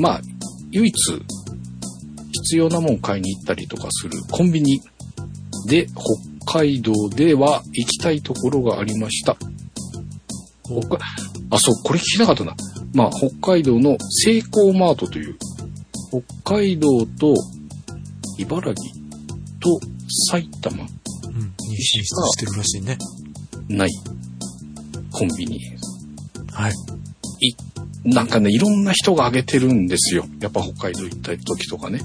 [0.00, 0.20] まあ、
[0.70, 0.92] 唯一、
[2.46, 4.80] 必要なもん買いに行ったりとかするコンビニ
[5.66, 5.86] で
[6.44, 9.36] 北海道では行きたいところがありました。
[10.64, 10.98] 北海
[11.50, 12.54] あ、そう、これ聞きたかったな。
[12.94, 15.36] まあ、北海道のセイコーマートという、
[16.44, 17.34] 北海道と
[18.38, 18.94] 茨城
[19.60, 19.80] と
[20.30, 21.54] 埼玉うん。
[21.68, 22.96] に進出してるらしいね。
[23.68, 23.90] ない
[25.10, 25.58] コンビニ。
[26.52, 26.72] はい。
[28.04, 30.24] なんかね、いろんな人が挙げてるんですよ。
[30.40, 32.00] やっぱ北海道行った時とかね。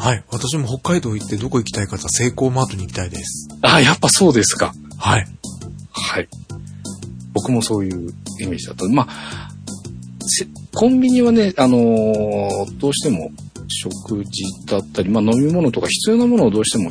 [0.00, 0.24] はい。
[0.30, 3.48] 私も北海道行ってどこ行きたいかとセイコーマートに行きたいです。
[3.60, 4.72] あ、やっぱそうですか。
[4.98, 5.26] はい。
[5.90, 6.28] はい。
[7.34, 8.10] 僕もそういう
[8.40, 8.86] イメージだった。
[8.86, 9.50] まあ、
[10.26, 13.30] せコンビニはね、あのーどうしても
[13.68, 16.90] 食事だったり、まあ飲み物とか必要なものをどうしても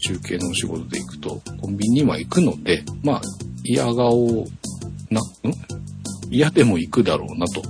[0.00, 3.22] 中継のお仕事で行くと、コンビニには行くので、まあ、
[3.62, 4.46] 嫌顔
[5.10, 5.24] な、ん？
[6.28, 7.62] 嫌でも行くだろうなと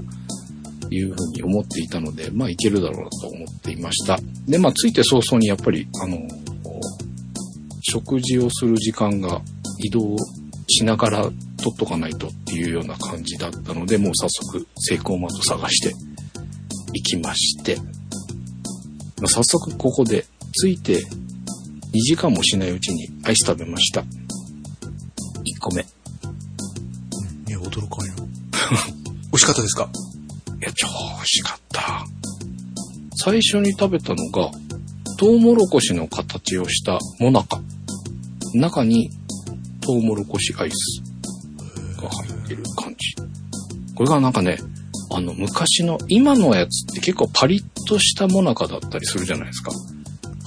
[0.90, 4.18] いうふうに思っていたので、まあ行けるだろうと思っていました。
[4.46, 6.18] で、まあ着いて早々にやっぱり、あの
[7.82, 9.40] 食事をする時間が
[9.78, 10.16] 移動
[10.68, 11.32] しながら取
[11.72, 15.94] っとかないとっていうような感じだったので、もう早速、セイコーマート探して
[16.92, 17.84] 行きまして、ま
[19.24, 20.26] あ早速ここで
[20.62, 21.04] 着いて2
[22.04, 24.00] 時間もしないうちにアイス食べました。
[24.02, 24.04] 1
[25.60, 25.82] 個目。
[25.82, 28.14] いや、驚かんよ。
[29.30, 29.88] 美味しかったですか？
[30.60, 32.04] や、超美味しかった。
[33.16, 34.50] 最初に食べたのが、
[35.18, 37.60] トウモロコシの形をしたモナカ。
[38.54, 39.10] 中に
[39.80, 41.02] トウモロコシアイス
[42.00, 43.14] が入ってる感じ。
[43.94, 44.58] これがなんかね、
[45.10, 49.72] あの昔の、今のやつって結構パリッとしたモナカだったりするじゃないですか。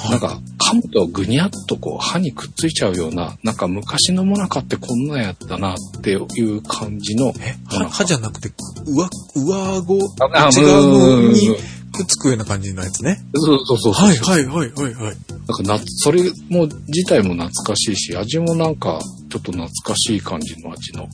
[0.10, 0.40] なんか
[0.72, 8.52] 噛むとぐにゃっとこう歯にくっついちゃうような、なんか昔のモナカってこんなんやったなっていう感じのえ、歯歯じゃなくて、
[8.86, 11.50] 上、上顎、あ内側うんに
[11.92, 13.20] くっつくような感じのやつね。
[13.34, 14.06] そうそうそうそう。
[14.06, 15.16] はいはいはいはいはい。
[15.48, 21.08] なんかな、それも自体も懐かしいし、味もなんかちょっと懐かしい感じの味の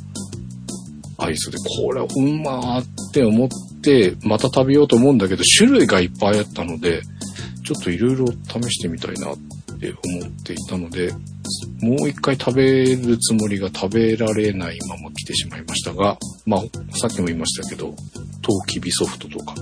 [1.17, 3.49] アイスで、これうまーって思っ
[3.81, 7.01] て、また食べようと思うんだけど、種類がいっぱいあったので、
[7.65, 9.37] ちょっといろいろ試してみたいなっ
[9.79, 11.11] て思っていたので、
[11.81, 16.61] もう一回食べるつもりが食べられないまま来てしまいましたが、まあ、
[16.97, 17.87] さっきも言いましたけど、
[18.43, 19.55] トウキビソフトとか、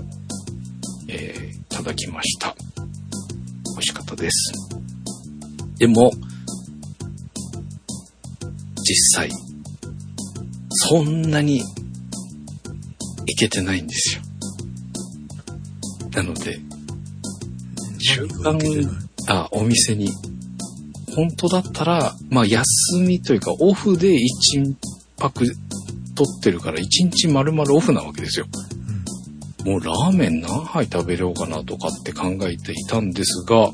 [1.08, 2.54] えー、いただきました。
[2.76, 4.54] 美味しかったです。
[5.78, 6.12] でも、
[8.84, 9.30] 実際、
[10.72, 11.64] そんなに
[13.28, 14.22] いけてないんですよ。
[16.12, 16.60] なので、
[18.14, 18.60] 週間
[19.28, 20.10] あ、お店に、
[21.16, 22.66] 本当だったら、まあ休
[23.00, 24.10] みというかオフで
[24.54, 24.76] 1
[25.18, 25.46] 泊
[26.16, 28.46] 取ってるから1日丸々オフなわけですよ。
[29.66, 33.72] もうラーメン何杯食べようかなとかって考えていたんですが、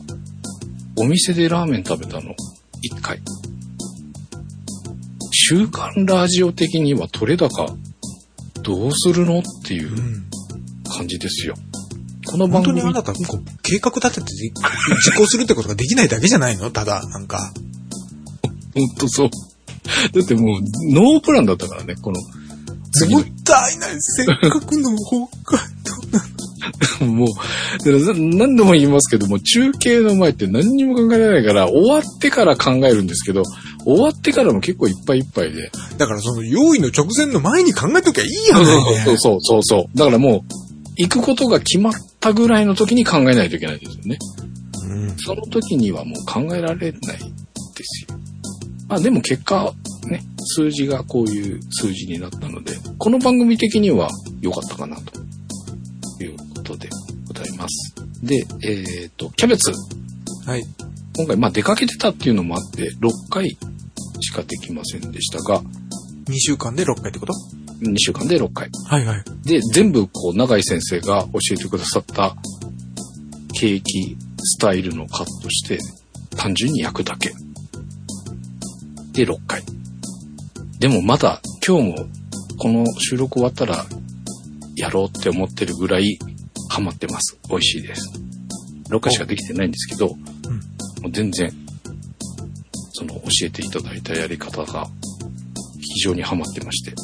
[0.97, 2.35] お店でラーメン食べたの
[2.95, 3.19] 1回。
[5.31, 7.75] 週刊ラジオ的には取れ高
[8.61, 9.97] どうするのっていううん。
[9.97, 10.29] うん。
[10.89, 11.55] 感じですよ。
[12.31, 16.69] この番組本当にあなた、こう、計画立ててじ実行するってことができないだけじゃないの？
[16.71, 17.51] ただ、なんか。
[18.75, 19.29] ほんとそう。
[20.13, 22.19] だってもうノープランだったからね、この
[23.09, 23.95] もったいない。
[23.99, 25.67] せっかくの北海
[26.99, 33.43] 道 もう、だから何度も言いますけども、中継の前って何にも考えられないから、終わってから考えるんですけど、
[33.85, 35.71] 終わってからも結構いっぱいいっぱいで。
[35.97, 39.03] だからその用意の直前の前に考えときゃいいやそうね。
[39.05, 39.97] そうそうそうそう。
[39.97, 40.53] だからもう、
[40.97, 44.17] 行くことが決まったぐらいの時に考えないといけないですよね。
[44.87, 45.17] うん。
[45.17, 48.19] その時にはもう考えられないですよ。
[48.87, 49.73] まあでも結果、
[50.09, 50.21] ね、
[50.55, 54.09] 数字がこういう数字になったので、この番組的には
[54.41, 56.89] 良かったかなということで
[57.27, 57.95] ございます。
[58.23, 59.71] で、えっ、と、キャベツ。
[60.45, 60.63] はい。
[61.15, 63.57] 今回、まあ出かけてたっていうのもあって、6回
[64.21, 67.33] しかできませんでしたが、2週間で6回ってこと？
[67.81, 68.69] 2週間で6回。
[68.85, 69.23] はいはい。
[69.43, 72.35] で、全部こう、永井先生が教えてくださった
[73.53, 75.79] ケーキスタイルのカットして、
[76.35, 77.33] 単純に焼くだけ。
[79.13, 79.63] で、6回。
[80.79, 82.07] でもまだ今日も
[82.57, 83.85] この収録終わったら
[84.77, 86.17] やろうって思ってるぐらい
[86.69, 87.37] ハマってます。
[87.49, 88.09] 美味しいです。
[88.89, 90.15] 6回しかできてないんですけど、も
[91.07, 91.51] う全然、
[92.93, 94.87] その教えていただいたやり方が
[95.79, 96.97] 非常にハマってまして、こ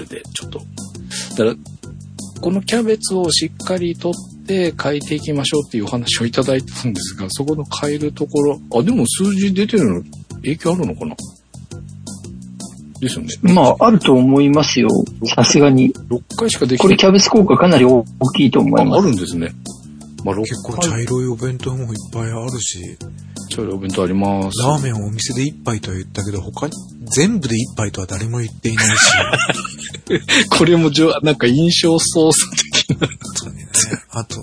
[0.00, 0.64] れでちょっと、だ
[1.36, 1.54] から、
[2.40, 10.02] このキャベツをしっかり取って変えていきましょうっていうお話をいただいたんですが、そこの変えるところ、あ、でも数字出てるの
[10.36, 11.14] 影響あるのかな？
[13.00, 13.28] ですよね。
[13.42, 14.88] まあ、あると思いますよ。
[15.34, 15.92] さすがに。
[15.92, 18.04] 6回しかできてこれキャベツ効果かなり大
[18.36, 19.06] きいと思いああます。
[19.06, 19.52] るんですね。
[20.24, 22.96] まあ、6結構回茶色いお弁当もいっぱいあるし、
[23.50, 24.62] 茶色いお弁当あります。
[24.62, 26.72] ラーメンをお店で1杯とは言ったけど、他に
[27.14, 29.00] 全部で1杯とは誰も言っていないし、
[30.56, 33.06] これもじょ、なんか印象操作的な。
[33.06, 33.14] ね。
[34.10, 34.40] あと、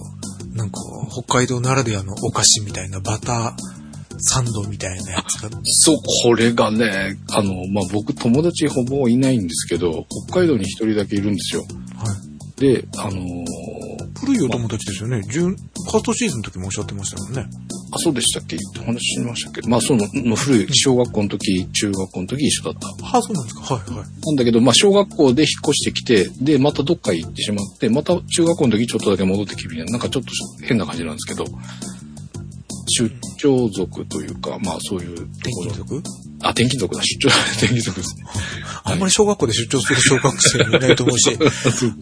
[0.54, 0.80] なんか、
[1.12, 3.78] 北海道ならではのお菓子みたいなバター
[4.20, 11.62] サンドみたいなやつが、そう、これがね、あの、まあ、僕友達ほぼいないんですけど、北海道に一人だけいるんですよ。
[11.96, 12.27] はい。
[12.58, 13.46] で、あのー
[14.20, 15.22] 古いお友達ですよね。
[15.32, 17.46] 準、ファーストシーズンの時もおっしゃってましたもんね。
[17.92, 18.58] あ、そうでしたっけ？
[18.82, 19.62] お話ししましたっけ？
[19.70, 23.06] まあ、その、の古い、小学校の時、中学校の時一緒だった。
[23.06, 23.76] ああ、そうなんですか。
[23.76, 24.06] はいはい。
[24.26, 30.32] なんだけど、まあ、小学校で引っ越してきて、で、またどっか行ってしまって、また中学校の時ちょっとだけ戻ってきてみたいな、なんかちょっと
[30.66, 31.46] 変な感じなんですけど、
[32.88, 36.04] 出張族というか、まあ、そういうと転ころ勤族？
[36.42, 38.24] あ、転勤族だ、出張、 転勤族ですね。
[38.84, 41.32] あんまり小学校で出張する小学生もいないと思うし、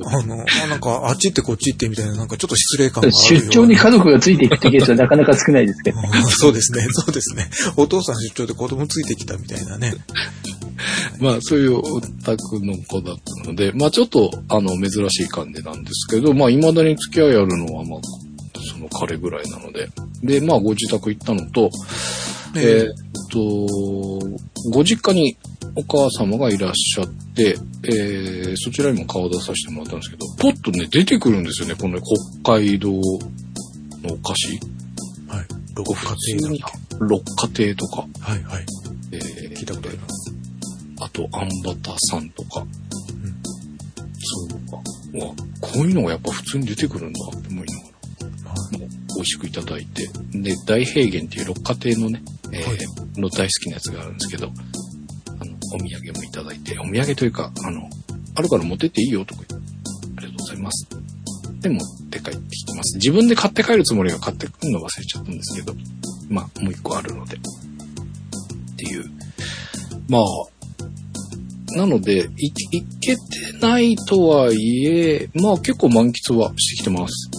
[0.06, 6.00] あの、あなんか、あっち行ってこっち行ってみたいな、なんかちょっと失礼感があるような出張に家族がついていくってケースはなかなか少ないですけど。
[6.02, 7.50] うんそうですね、そうですね。
[7.78, 9.96] お父さん出張で子供ついてきたみたいなね。
[11.20, 18.00] まあ、そういうオタクの子だったので、まあ、ちょっと、あの、珍しい感じなんですけど、まあ、未だに付き合いあるのは、まあ、
[18.72, 19.90] その彼ぐらいなので。
[20.22, 21.70] で、まあ、ご自宅行ったのと、
[22.56, 23.05] えーっ
[23.36, 25.38] と、ご実家に
[25.76, 32.00] お母様がいらっしゃって、えーそちらにも顔を出させてもらったんですけど、ポッとね、出てくるんですよね、この
[32.42, 33.02] 北海道のお
[34.20, 34.60] 菓子。
[35.28, 35.46] はい。
[35.76, 36.72] 六家庭だ
[37.02, 38.66] 六花亭とか、はいはい。
[39.12, 40.34] えー聞いたことあります。
[41.02, 42.68] あと、アンバターさんとか、ん
[44.22, 44.82] そうか。
[45.14, 48.50] うわ、こういうのがやっぱ普通に出てくるんだって思いながら。
[48.52, 54.48] はい美味しくいただいて、で、大平原っていう六花亭のね、えーはいの大好きなやつがあるんですけど、
[55.40, 57.90] あの、お土産もいただいて、お土産というか、あの、
[58.36, 59.68] あるから持ってっていいよとか言って、
[60.18, 60.88] ありがとうございます。
[61.62, 61.80] で、持っ
[62.10, 62.98] て帰ってきてます。
[62.98, 65.74] 自分で買って帰るつもりが買ってくるの忘れちゃったんですけど、
[66.30, 67.38] まあ、もう一個あるので。
[67.38, 67.40] っ
[68.78, 69.06] ていう。
[70.10, 70.24] まあ、
[71.78, 73.22] なので、い、いけて
[73.62, 77.30] ないとはいえ、まあ結構満喫はしてきてます。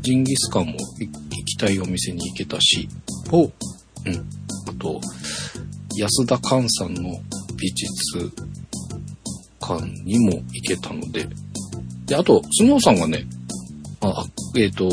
[0.00, 2.88] ジンギスカンもい行きたいお店に行けたし、
[3.30, 3.50] おあ
[4.80, 5.00] と、
[5.96, 7.20] 安田寛さんの
[7.56, 8.30] 美術
[9.60, 11.28] 館にも行けたので、
[12.06, 13.26] で、あと、スノーさんがね、
[14.02, 14.24] あ
[14.56, 14.88] えっ、と、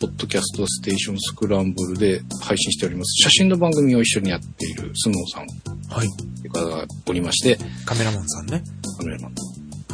[0.00, 3.22] ポッドキャストステーションスクランブルで配信しております。
[3.22, 5.46] 写真の番組を一緒にやっているスノーさん
[5.94, 6.08] はい。
[6.08, 8.62] という方がおりまして、カメラマンさんね。
[8.98, 9.34] カメラマン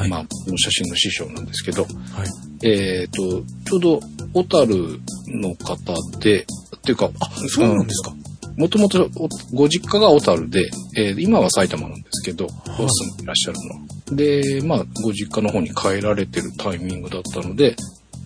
[0.01, 0.09] はい。
[0.09, 2.67] まあ、この写真の師匠なんですけど、はい。
[2.67, 4.01] えっ、と、ちょうど、
[4.33, 8.15] 小樽の方で、っていうか、あ、そうなんですか。
[8.57, 13.81] もともとおご実家が小樽で、えー今は埼玉なんですけど、い住んでいらっしゃるのは。
[14.13, 17.75] で、まあ、ご実家の方に帰られてるタイミングだったので、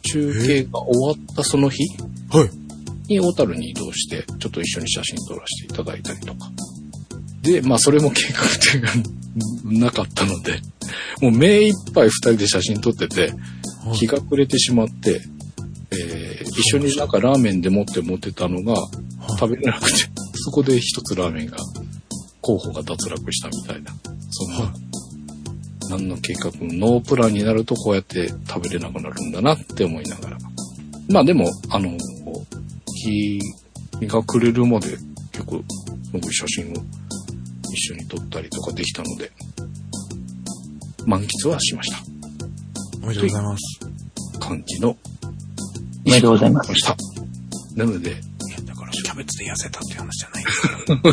[0.03, 1.83] 中継が終わったその日
[2.31, 2.51] はい。
[3.09, 6.51] に小樽に移動して、ちょっと一緒に写真撮らせていただいたりとか。
[7.43, 9.03] で、まあ、それも計画展
[9.73, 10.61] がなかったので、
[11.23, 13.33] もう目いっぱい二人で写真撮ってて、はい
[13.95, 15.23] 日が暮れてしまって、
[15.93, 18.75] えー一緒になんかラーメンで持って持ってたのが
[19.39, 20.11] 食べれなくて、
[20.45, 21.57] そこで一つラーメンが、
[22.41, 23.93] 候補が脱落したみたいな。
[24.31, 24.73] そんな、は
[25.91, 30.39] 何の計画もノープランになるとこうやって食べれなくなるんだなって思いながら。
[31.09, 31.97] まあでも、あの、
[32.95, 33.41] 日、
[34.01, 34.89] 日が暮れるまで
[35.33, 35.63] 結構、
[36.05, 36.75] すごい写真を
[37.73, 39.31] 一緒に撮ったりとかできたので、
[41.07, 41.99] 満喫はしました。
[43.03, 43.81] おめでとうございます。
[44.39, 46.77] 感じのおめでとうございますま。
[46.77, 46.97] した。
[47.77, 50.51] なので、ャベツで痩せたっていう話じゃないで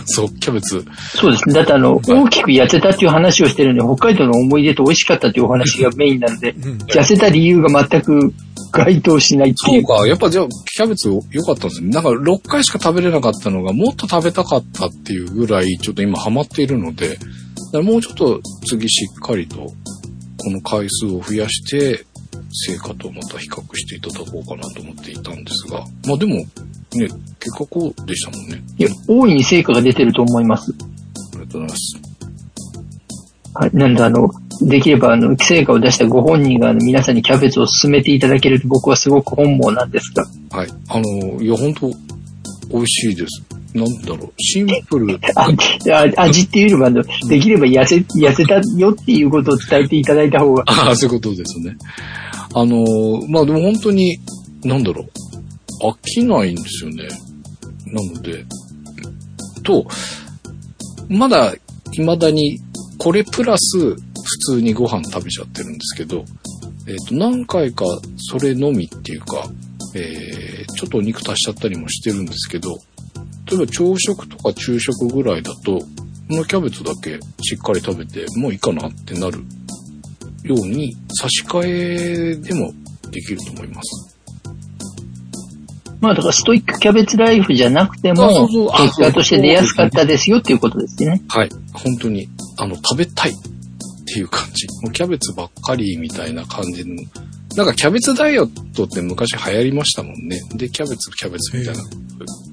[0.06, 0.14] す。
[0.16, 1.56] そう、キャベツ、そうですね。
[1.56, 6.78] だってあの、大きく痩せたっていう話をしてるんで、北海道の思い出と美味しかったっていうお話がメインなので、うん。
[6.84, 8.34] 痩せた理由が全く
[8.72, 9.82] 該当しないっていうう。
[9.84, 11.90] そか、やっぱじゃあ、キャベツ良かったんですね。
[11.90, 17.22] なんか6回しか食べれなかったのが、もっと食べたかったっていうぐらい、ちょっと今ハマっているので、だか
[17.74, 22.06] らもうちょっと次しっかりと、この回数を増やして、
[22.52, 26.44] 成果とまた比較していただこうかなと思っていたんですが、まあでも、
[26.98, 27.08] ね、
[27.40, 28.64] 結果こうでしたもんね。
[28.78, 30.74] いや、大いに成果が出てると思います。
[31.34, 32.00] ありがとうございます。
[33.54, 33.70] はい。
[33.74, 34.30] なんであの、
[34.62, 40.26] できればあの、成果を出したご本人があの皆さんにキャベツを勧めていただけると僕はすごく本望なんですが。
[40.58, 40.70] はい。
[40.90, 41.88] あの、いや、本当
[42.70, 43.44] 美味しいです。
[43.74, 45.20] なんだろう、シンプル。
[46.18, 50.64] 味っていうよりもあの、できれば痩せ、痩せたよっていうことを伝えていただいた方が。
[50.68, 51.76] ああ、そういうことですね。
[52.54, 54.18] あのーまあでも本当に、
[54.64, 55.10] なんだろう、
[55.82, 57.08] 飽きないんですよね。
[57.88, 58.46] なので、
[59.64, 59.86] と、
[61.10, 61.54] まだ、
[61.92, 62.60] 未だに、
[62.98, 63.96] これプラス、普
[64.54, 66.26] 通にご飯食べちゃってるんですけど、
[66.88, 67.86] えっ、と、何回か
[68.18, 69.48] それのみっていうか、
[69.96, 72.78] えー、ちょっとお肉足しちゃったりもしてるんですけど、
[73.50, 75.86] 例えば朝食とか昼食ぐらいだと、こ
[76.30, 79.40] のキャベツだけしっかり食べて、もういいかなってなる
[80.44, 82.74] ように差し替えでも
[83.12, 84.15] できると思います。
[86.02, 91.22] まあだからストイックキャベツライフじゃなくても結果として出やすかったですよっていうことですね。
[91.28, 91.50] はい。
[91.74, 92.28] 本当に、
[92.58, 93.34] あの、食べたいっ
[94.06, 94.68] ていう感じ。
[94.84, 96.96] もうキャベツばっかりみたいな感じの。
[97.56, 100.40] なんかキャベツダイエットって昔流行りましたもんね。
[100.56, 101.84] で、キャベツ、キャベツみたいな、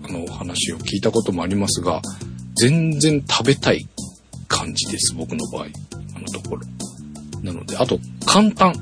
[0.09, 2.01] あの、お話を聞いたこともありますが、
[2.57, 3.87] 全然食べたい
[4.49, 5.67] 感じです、僕の場合。
[6.15, 6.63] あのところ。
[7.43, 8.73] なので、あと、簡単。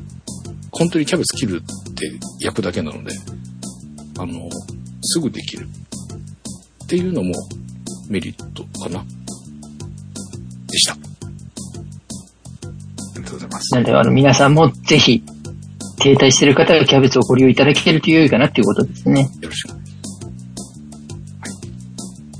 [0.72, 3.12] 本当にキャベツ切るって焼くだけなので、
[4.20, 4.50] あの、
[5.02, 5.66] すぐできる。
[6.84, 7.32] っていうのも
[8.10, 9.02] メリットかな。
[10.66, 10.92] でした。
[10.92, 10.96] あ
[13.16, 13.74] りがとうございます。
[13.74, 15.22] なんであの皆さんもぜひ、
[16.00, 19.22] 停滞している方がキャベツをご利用いただけると良いかなっていうことですね。
[19.40, 19.70] よろしく。
[19.70, 19.80] はい。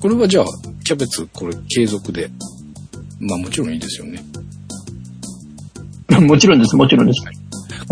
[0.01, 0.45] これはじゃあ、
[0.85, 2.31] キャベツ、これ継続で。
[3.21, 4.23] まあもちろんいいですよね。
[6.21, 7.25] もちろんです、もちろんです。
[7.25, 7.31] こ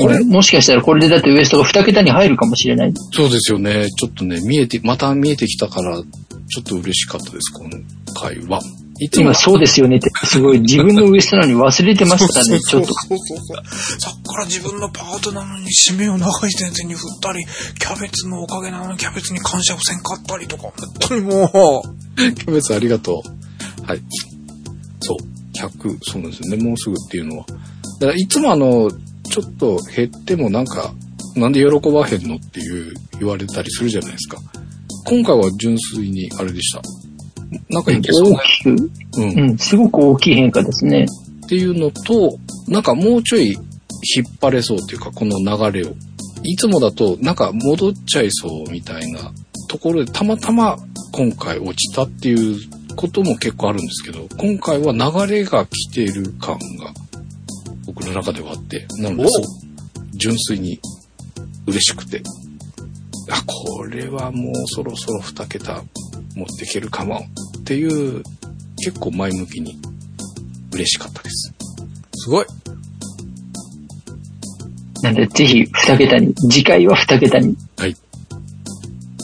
[0.07, 2.93] れ、もしかしたらこれでだってウエストが2桁に入るかもしれない。
[3.13, 3.89] そうですよね。
[3.91, 6.05] ちょっとね、見えて、また見えてきたから、ちょ
[6.61, 7.71] っと嬉しかったです、今
[8.15, 8.61] 回は。
[9.01, 12.93] いつも今、そうですよねって、すごい自分のウエストなのに忘れてましたね、ちょっと。
[12.95, 14.01] そうそうそう。
[14.01, 17.45] さっきから自分のパートなのに締めを長井先生に振ったり、
[17.79, 23.87] キャベツのおかげなのにキャベツに感謝をせんかったりとか、本当にもう、 キャベツありがとう。
[23.87, 24.03] はい。
[25.01, 25.17] そう。
[25.57, 26.65] 100、そうなんですよね。
[26.65, 27.47] もうすぐっていうのは。
[28.01, 28.91] だからいつもあの、
[29.29, 30.95] ちょっと減ってもなんか、
[31.37, 34.39] なんで喜ばへんのっていう言われたりするじゃないですか。
[35.07, 36.83] 今回は純粋にあれでした。
[37.71, 39.41] なんかいけそう大きく、うん。
[39.41, 41.07] うん、すごく大きい変化ですね。
[41.47, 45.95] っていうのと、なんかもうちょい引っ張れそうっていうか、この流れを。
[46.45, 49.33] いつもだと、なんか戻っちゃいそうみたいな
[49.69, 50.77] ところで、たまたま
[51.13, 52.57] 今回落ちたっていう
[52.97, 56.93] ことも結構あるんですけど、今回は流れが来ている感が
[57.89, 59.29] 僕の中ではあって、なので、
[60.13, 60.79] 純粋に
[61.67, 62.23] 嬉しくて、
[63.31, 65.83] あ、これはもうそろそろ2桁
[66.35, 67.25] 持っていけるかも
[67.61, 68.23] っていう、
[68.77, 69.81] 結構前向きに
[70.71, 71.55] 嬉しかったです。
[72.15, 72.47] すごい。
[75.03, 77.57] なんで、ぜひ2桁に、次回は2桁に。
[77.79, 77.97] はい。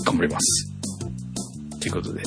[0.07, 0.71] 頑張ります。
[1.81, 2.23] ということで、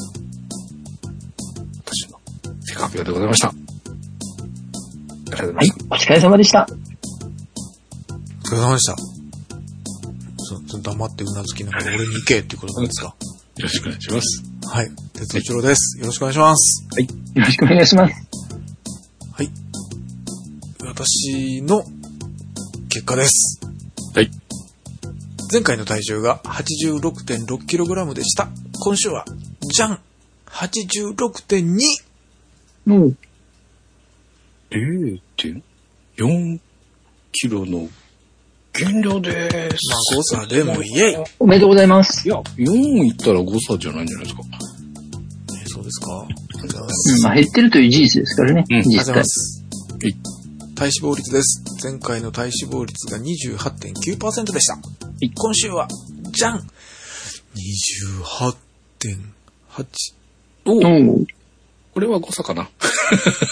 [1.83, 2.19] 私の
[2.61, 3.66] 成果発表でございました。
[5.37, 6.67] ありがとうございまはいす。、お疲れ様でした。
[8.43, 8.95] お疲れ様でした。
[10.39, 13.07] そそ黙ってうなずきながら俺に行けっていうことなんですか？
[13.07, 13.15] よ
[13.63, 14.43] ろしくお願いします。
[14.69, 14.91] はい。
[15.13, 15.99] 鉄一郎です。
[15.99, 16.85] よろしくお願いします。
[16.99, 17.07] よ
[17.43, 18.13] ろしくお願いします。
[19.33, 19.49] はい。
[20.85, 21.83] 私の
[22.89, 23.59] 結果です。
[24.15, 24.31] はい。
[25.51, 28.49] 前回の体重が 86.6kg でした。
[28.79, 29.25] 今週は、
[29.61, 29.99] じゃん
[30.47, 31.79] !86.2!
[32.85, 33.17] もう、
[34.69, 36.59] 0.4
[37.31, 37.89] キロの
[38.73, 39.79] 減量でーす。
[39.89, 42.27] まあ、誤差でもイェイ、えおめでとうございます。
[42.27, 42.71] いや、4
[43.05, 44.43] いったら誤差じゃないんじゃないですか。
[45.65, 46.07] そうですか。
[46.19, 47.23] ありがとうございまうん、す。
[47.23, 49.25] まあ減ってるという事実ですからね、うんあり実際がとうございま。
[49.25, 49.63] す。
[50.01, 50.15] はい。
[50.75, 51.63] 体脂肪率です。
[51.83, 54.77] 前回の体脂肪率が28.9%でした。
[55.35, 55.87] 今週は、
[56.31, 56.59] じゃん
[57.55, 58.53] !28.8!
[60.65, 61.27] おおう
[61.97, 62.69] これは誤差かな。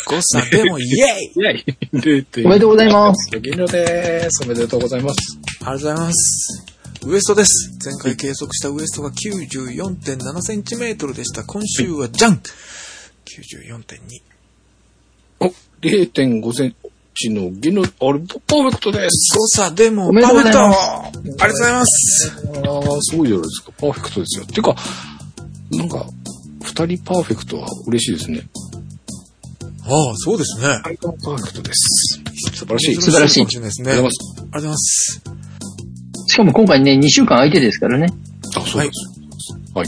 [0.06, 1.00] 誤差でもイェイい
[1.42, 3.40] やい0.4おめでとうございます。
[3.40, 4.44] 減量でーす。
[4.44, 5.40] おめでとうございます。
[5.40, 6.66] ありがとうございます。
[7.08, 7.72] ウエストです。
[7.84, 11.44] 前回計測したウエストが94.7センチメートルでした。
[11.44, 13.82] 今週はじゃん !94.2。
[15.40, 15.48] お、
[15.82, 16.76] 0.5セン
[17.16, 18.20] チの減量、あれ、パー
[18.62, 19.36] フェクトです。
[19.36, 22.32] 誤差でもパーフェクトありがとうございます。
[22.64, 23.72] ああ、すごいじゃないですか。
[23.72, 24.46] パーフェクトですよ。
[24.46, 24.76] てか、
[25.72, 26.06] なんか、
[26.66, 28.42] 二人パーフェクトは嬉しいですね。
[29.88, 30.82] ああ、そうですね。
[30.84, 32.22] パーフェクトです。
[32.54, 32.96] 素晴らしい。
[32.96, 33.92] 素晴らしいいですね。
[33.92, 35.22] ありがとうございます。
[36.28, 38.08] しかも今回ね、2週間空いてですからね。
[38.58, 39.16] あ、そうです。
[39.74, 39.86] はい。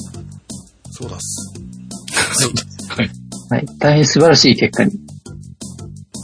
[0.92, 1.54] そうだっす。
[2.90, 3.10] はい。
[3.50, 3.66] はい。
[3.80, 4.92] 大変素晴らしい結果に。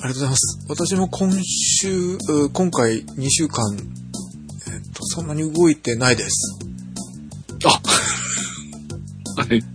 [0.03, 0.65] ありがとうございます。
[0.69, 6.59] 私も今週、う今回2週間、えっと、そんなに動いてないです。
[7.65, 9.72] あ、はい。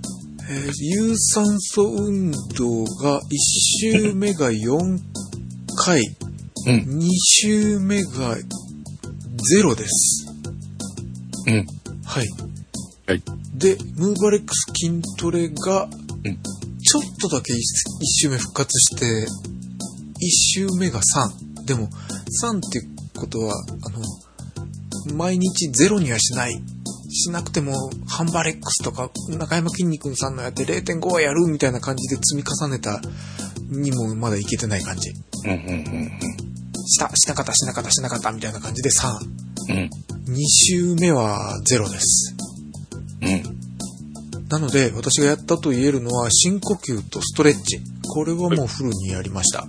[0.50, 3.26] えー有酸素運動が1
[3.92, 4.98] 週目が4
[5.76, 6.02] 回、
[6.66, 6.98] うん。
[6.98, 10.26] 2週目が0です。
[11.46, 11.66] うん。
[12.04, 12.28] はい。
[13.06, 13.22] はい。
[13.54, 15.88] で、ムーバレックス筋トレが、
[16.24, 16.38] うん
[16.80, 17.58] ちょっとだけ 1,
[18.02, 19.28] 週目復活して、1
[20.30, 21.64] 週目が3。
[21.66, 21.88] でも、
[22.42, 22.80] 3って
[23.14, 26.62] ことは、あの、毎日ゼロにはしない。
[27.18, 33.00] しなくても、ハンバレックスとか、中山きんに君さんのやって0.5はやるみたいな感じで積み重ねた
[33.70, 35.10] にもまだいけてない感じ。
[35.44, 36.10] うん、うん、うん、
[36.86, 39.08] した、しなかった、しなかった、しなかったみたいな感じで3。
[39.70, 39.90] うん。
[40.32, 42.36] 2週目は0です。
[43.22, 43.58] うん。
[44.48, 47.80] なので、私がやったと言えるのは、深呼吸とストレッチ。
[48.10, 49.66] これはもうフルにやりました。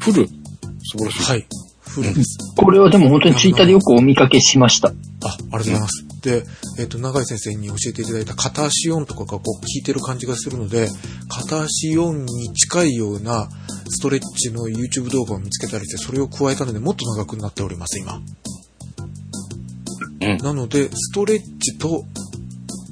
[0.00, 0.26] フル？
[0.26, 1.22] 素晴らしい。
[1.22, 1.46] はい。
[1.80, 2.38] フルです。
[2.56, 4.88] これはでも本当にツイッターでよくお見かけしました。
[4.88, 6.11] あ、ありがとうございます。
[6.22, 6.44] で、
[6.78, 10.88] えっ、と、長井先生に教えていただいた片足4とかがこう効いてる感じがするので、
[11.28, 13.48] 片足4に近いような
[13.88, 18.20] ストレッチの YouTube 動画を見つけたりして、それを加えたのでもっと長くなっております、今。
[20.20, 22.04] うんなので、ストレッチと、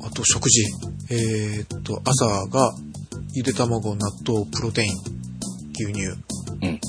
[0.04, 0.64] あと食事。
[1.10, 2.72] えっ、と、朝が
[3.32, 4.94] ゆで卵、納豆、プロテイン、
[5.72, 6.06] 牛乳。
[6.06, 6.80] うん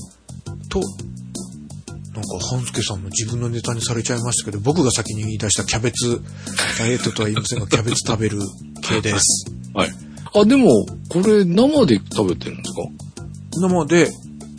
[0.69, 0.81] と、
[2.13, 6.21] なんか、半助さんの自分のネタにされちゃいましたけど、僕が先に言い出したキャベツ、
[6.77, 8.39] ダイエットとは言いませんが、キャベツ食べる
[8.83, 9.45] 系です。
[9.73, 9.91] はい。
[10.33, 12.81] あ、でも、これ生で食べてるんですか？
[13.59, 14.09] 生で、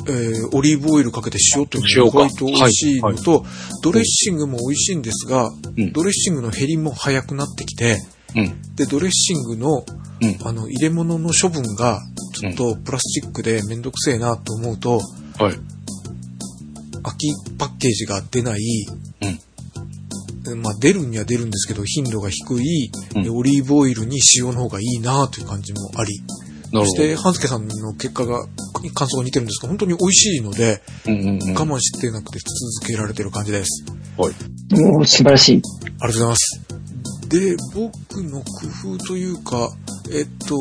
[0.08, 3.44] えーオリーブオイルかけて塩というのが意外と美味しいのと、
[3.82, 7.98] ドレッいシングも美味しいんですが、うんドレッシングの減りも早くなってきて、
[8.34, 8.74] うん。
[8.74, 9.84] で、ドレッシングの、
[10.22, 10.36] うん。
[10.44, 12.00] あの、入れ物の処分が、
[12.40, 15.00] ちょっとプラスチックでめんどくせえなと思うと、
[15.38, 15.58] はい。
[17.02, 17.28] 空き
[17.58, 18.60] パッケージが出ない、
[20.46, 20.62] うん。
[20.62, 26.20] まあ出るには出るんですけど、頻度が低い、うんでオリーブオイルに塩の方がいいなという感じもあり、
[26.72, 28.46] そして、半助さんの結果が、
[28.94, 31.12] 感想が似てるんですが、本当に美味しいので、ど。
[31.12, 31.54] うんうんうん。
[31.54, 33.84] 我慢してなくて続けられてる感じです。
[34.16, 34.34] はい。
[34.72, 35.62] おー素晴らしい。
[36.00, 36.62] ありがとうございます。
[37.28, 39.70] で、僕の工夫というか、
[40.10, 40.56] えっと、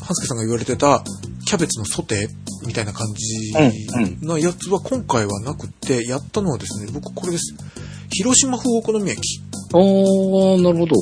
[0.00, 1.02] 半助さんが言われてた、
[1.48, 3.24] キャベツのソテーみたいな感じ
[3.96, 7.54] うんなやつは今回はなくて、やったのはですね、僕これです。
[8.12, 9.40] 広島風お好み焼き。
[9.72, 10.94] あー、なるほど。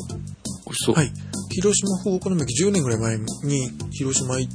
[0.66, 0.94] 美味しそう。
[0.94, 1.10] はい。
[1.50, 4.46] 広島風お好み焼き10年ぐらい前に広島い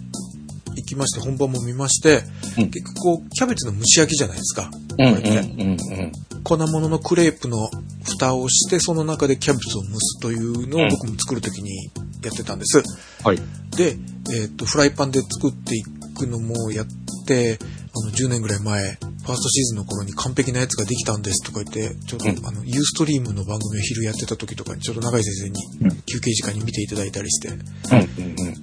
[0.77, 2.23] 行きまして、本番も見まして、
[2.57, 4.71] うん結局こう、キャベツの蒸し焼きじゃないですか。
[4.97, 6.11] ううん
[6.45, 7.69] 粉物のクレープの
[8.05, 11.91] 蓋をして、その中でキャベツを蒸すというのを僕も作るときに
[12.24, 12.80] やってたんです。
[12.80, 12.84] うん。
[13.24, 13.39] はい。
[13.76, 13.97] で、
[14.34, 16.86] えっ、と、フライパンで作っていくのもやっ
[17.26, 17.57] て、
[17.93, 27.49] あの、10年ぐらい前、ファーストシーズンの頃に完璧なやつができたんですとか言って、ちょっと、うんあの、ユーストリームの番組を昼やってた時とかに、ちょっと長井先生にうん休憩時間に見ていただいたりして。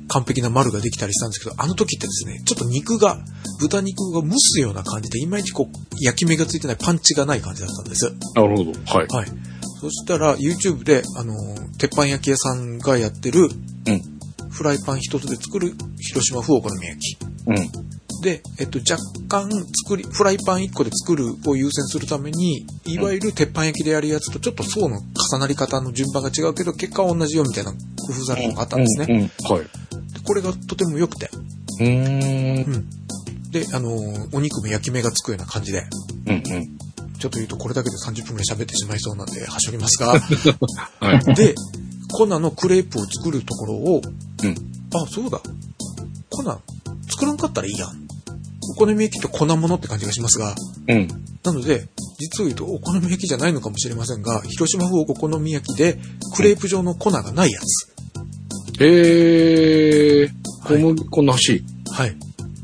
[0.09, 3.19] 完璧な丸ができたりしたんですけど、あの時ってですね、ちょっと肉が、
[3.61, 8.13] 豚肉が蒸すような感じで、いまいちこう、焼き目がついてないパンチがない感じだったんです。
[8.35, 8.73] なるほど。
[8.87, 9.07] はい。
[9.09, 9.58] はい。
[9.81, 13.51] そしたら、YouTube で、あのー、鉄板焼き屋さんがやってる、うん。
[14.51, 17.17] フライパン一つで作る広島風お好み焼き。
[17.47, 17.89] うん。
[18.23, 19.49] で、えっと、若干
[19.85, 27.79] 作り、フライパン1個で作るを優先するために、いわゆる鉄板焼きでやるやつとちょっと層の重なり方の順番が違うけど、結果は同じよみたいな工
[28.11, 29.07] 夫されたのがあったんですね。
[29.09, 29.57] うんうん。
[29.57, 29.65] はい。
[29.65, 29.69] で
[30.25, 31.31] これがとても良くて。
[31.81, 32.73] うーん。
[32.73, 32.89] うん。
[33.53, 35.85] で、あのーお肉も焼き目がつくような感じで、
[36.27, 36.79] うんうん。
[37.19, 40.13] ちょっと言うとこれだけで30分くらい喋ってしまいそうなんで、はしょりますが、
[41.01, 41.35] はい。
[41.35, 41.55] で、
[42.13, 44.03] 粉のクレープを作るところを、
[44.43, 44.51] うん。
[44.95, 45.41] あ、そうだ。
[46.31, 46.43] 粉、
[47.11, 48.09] 作らんかったらいいやん。
[48.71, 50.55] お好み焼きって粉物って感じがしますが、
[50.89, 51.09] うん。
[51.43, 51.89] なので、
[52.19, 55.99] 実を言うとお好み焼きじゃないのかもしれませんが、広島風お好み焼きで、
[56.37, 57.89] クレープ状の粉がないやつ。
[58.81, 60.31] えー、
[60.67, 61.65] 小はい麦粉なし。
[61.91, 62.17] はい。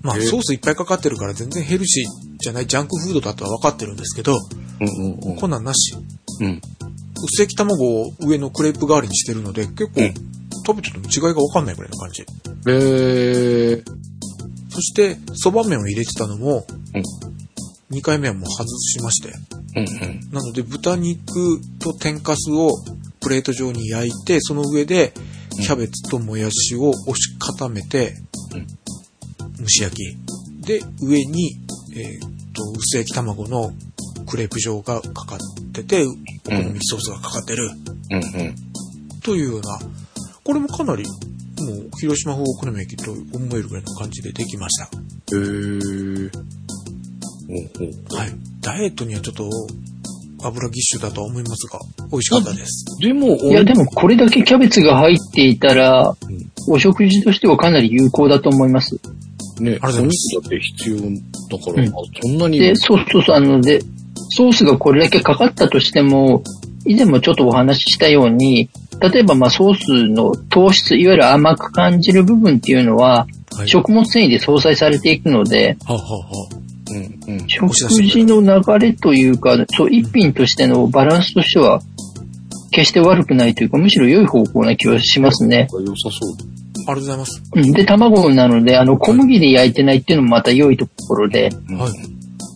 [0.03, 4.33] まあ、えーソースいっぱいかかってるから全然ヘルシーじゃないジャンクフードだとは分かってるんですけど、
[4.81, 5.37] うんうんうん。
[5.37, 5.97] 粉なし。
[6.41, 6.61] うん。
[7.25, 10.15] 薄焼き卵を上のクレープ代わりにしてるので、結構、うん
[10.67, 12.25] 食べてても違いが分かんないぐらいの感じ。
[12.69, 13.85] えー、
[14.71, 16.65] そして、蕎麦麺を入れてたのも、
[16.95, 17.03] うん
[17.91, 19.33] 2回目はもう外しまして。
[19.77, 20.21] うんうん。
[20.33, 22.71] なので、豚肉と天かすを
[23.21, 25.13] プレート状に焼いて、その上で、
[25.61, 28.15] キャベツともやしを押し固めて、
[28.55, 28.67] うん
[29.57, 30.17] 蒸し焼き。
[30.67, 31.59] で、上に、
[31.95, 33.73] えーっと、薄焼き卵の
[34.27, 35.39] クレープ状がかかっ
[35.73, 36.17] てて、お好
[36.73, 37.71] みソースがかかってる。
[38.11, 38.55] うんうん。
[39.23, 39.79] というような、
[40.43, 41.11] これもかなり、も
[41.73, 44.89] う、広島風お好み焼きと思えるぐらいの感じでできました。
[45.33, 46.31] えー。
[46.33, 48.33] ほうほうはい。
[48.61, 49.49] ダイエットにはちょっと、
[50.43, 51.79] 油ぎっしゅだとは思いますが、
[52.11, 52.85] 美味しかったです。
[53.01, 56.15] でも、いや、でもこれだけキャベツが入っていたら、
[56.69, 59.01] お食事としてはかなり有効だと思います。
[59.61, 61.93] ね、ありがとうございますお肉だって必要だから、うんあ
[62.23, 62.59] そんなに。
[62.59, 63.81] で、そうそうそう、あの、で、
[64.31, 66.43] ソースがこれだけかかったとしても、
[66.87, 68.69] 以前もちょっとお話ししたように、
[69.01, 73.27] 例えばまあソースの糖質、いわゆる甘く感じる部分っていうのは、
[73.57, 73.69] はい。
[73.69, 76.29] 食物繊維で相殺されていくので、はあ、はあは
[77.27, 77.49] うんうん。
[77.49, 81.81] 食事の流れというか、そう、一品としてのバランスとしては、
[82.71, 85.69] 決して悪くないというか、むしろ良い方向な気はしますね。
[85.73, 86.54] 良さそう。
[86.87, 87.43] ありがとうございます。
[87.55, 87.73] うん。
[87.73, 91.93] で、卵なので、あの、小麦で焼いてないっていうのもまた良いところで、うんはい。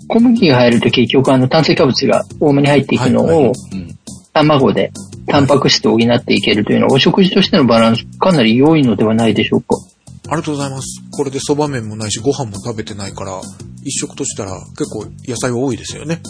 [0.08, 3.98] 小麦が入ると結局あの炭水化物が多めに入っていくのはいはいを、うん。
[4.32, 4.92] 卵で
[5.26, 9.76] タンパク質で補っていけるというのは、お食事としてのバランスかなり良いのではないでしょうか？
[10.30, 11.02] ありがとうございます。
[11.10, 13.40] これで蕎麦麺もないし、ご飯も食べてないから、
[13.82, 16.20] 一食としたら結構野菜は多いですよね。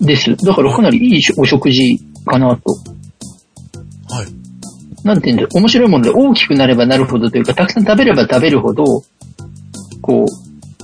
[0.00, 0.34] です。
[0.36, 2.62] だからかなりいいお食事かなと。
[5.04, 5.14] はい。
[5.14, 8.84] なんていうんだ面白いもので大きくなればなるほどというか、たくさん食べれば食べるほど、
[10.02, 10.26] こう、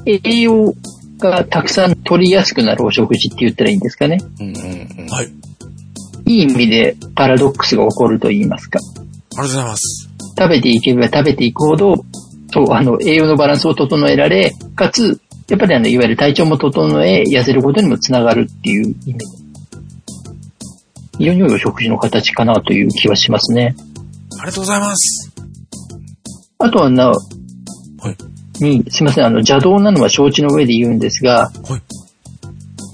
[0.06, 0.74] 栄養
[1.18, 4.18] がたくさん取りやすくなるお食事って言ったらいいんですかね。
[4.40, 4.54] うんうん
[4.98, 5.06] うん。
[5.08, 5.32] はい。
[6.26, 8.78] いい意味でパラドックスが起こると言いますか。
[9.36, 10.10] ありがとうございます。
[10.38, 11.94] 食べていけば食べていくほど、
[12.52, 19.18] そう、あの、栄養のバランスを整えられ、かつ、やっぱりあの、いわゆる体調も整え、痩せることにもつながるっていう意味で。
[21.18, 23.76] 非常に良いお食事の形かなという気はしますね。
[24.38, 25.32] ありがとうございます。
[26.58, 27.14] あとはな、は
[28.60, 28.64] い。
[28.64, 31.82] に、すいません、あの、邪道なのは承知の上で言うんですが、はい。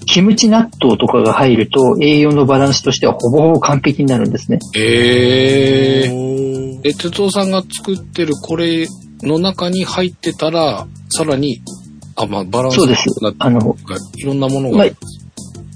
[0.06, 4.58] キムチ納豆とかが入ると栄養のバランスとしてはほぼほぼ完璧になるんですね。
[4.76, 8.88] ええおーえ、哲夫さんが作ってるこれ
[9.22, 11.62] の中に入ってたら、さらに、
[12.16, 13.32] あ、まあ、バランスそうですが。
[13.38, 13.76] あの、
[14.16, 14.78] いろんなものが。
[14.78, 14.86] まあ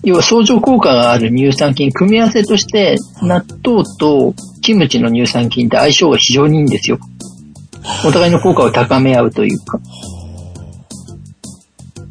[0.07, 4.35] 要は相乗効果がある乳酸菌、組み合わせとして納豆と
[4.65, 6.99] キムチの乳酸菌って相性が非常にいいんですよ。
[8.07, 9.79] お互いの効果を高め合うというか。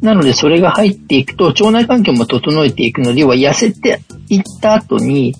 [0.00, 5.34] なのでそれが入っていくと腸内環境も整えていくので、要は痩せていった後に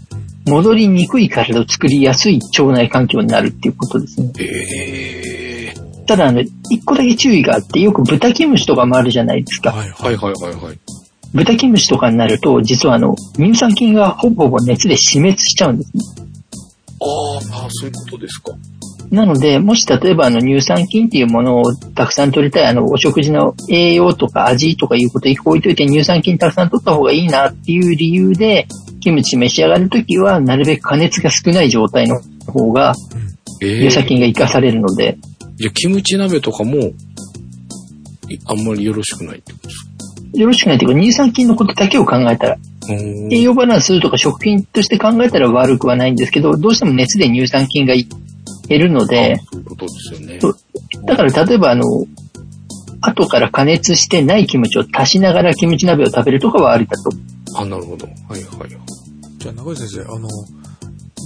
[0.46, 4.32] 戻りにくい体を作りやすい腸内環境になるっていうことですね。
[4.40, 9.70] ええただあの、一個だけ注意があって、よく豚キムチとかもあるじゃないですか。
[9.70, 10.04] はいは。
[10.04, 10.78] はいいはいはいはい。
[11.32, 16.02] 豚キムチとかになると、実はあの、乳酸菌がほぼほぼ熱で死滅しちゃうんですね。
[17.04, 18.52] あーあー、そういうことですか。
[19.10, 28.66] なので、もし例えばあの乳酸菌っていうものをたくさん取りたい、あの、お食事の栄養とか味とかいうこと一個置いといて乳酸菌たくさん取った方がいいなっていう理由で、
[29.00, 32.94] キムチ召し上がるときは、なるべく加熱が少ない状態の方が、
[33.62, 35.18] ええ乳酸菌が活かされるので、
[35.56, 36.92] じゃあ、キムチ鍋とかも、い
[38.46, 39.90] あんまりよろしくないってことですか？
[40.38, 42.56] よろしくないというか、乳酸菌のことだけを考えたら、
[43.30, 47.94] 栄養バランスとか食品として考えたら悪くはないんですけど、どうしても熱で乳酸菌が
[48.68, 50.38] 減るので、そういうことですよね。
[51.06, 51.84] だから例えばあの、
[53.00, 57.10] 後から加熱してないキムチを足しながらキムチ鍋を食べるとかはありだと。
[57.56, 58.06] あ、なるほど。
[58.06, 58.68] はいはい。
[59.38, 60.28] じゃあ、中井先生、あの、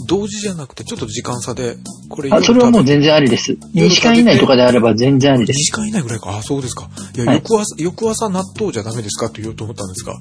[0.08, 1.76] 同時じゃなくて、ちょっと時間差で、
[2.08, 3.52] これあ、それはもう全全然ありです。
[3.74, 5.62] 2時間以内とかであれば全然ありで2す。
[5.66, 6.36] 時間以内ぐらいか。
[6.38, 6.88] あ、そうですか。
[7.14, 9.26] いや、はい翌朝、翌朝納豆じゃダメですか？
[9.26, 10.14] って言おうと思ったんですが。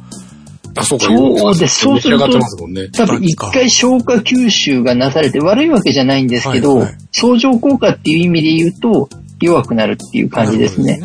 [0.77, 1.05] あ、そうか。
[1.05, 2.27] そうですそうすると。
[2.93, 9.09] 多分一回消化吸収がなされて悪いわけじゃないんですけど、はいはい相乗効果っていう意味で言うと
[9.41, 11.01] 弱くなるっていう感じですね。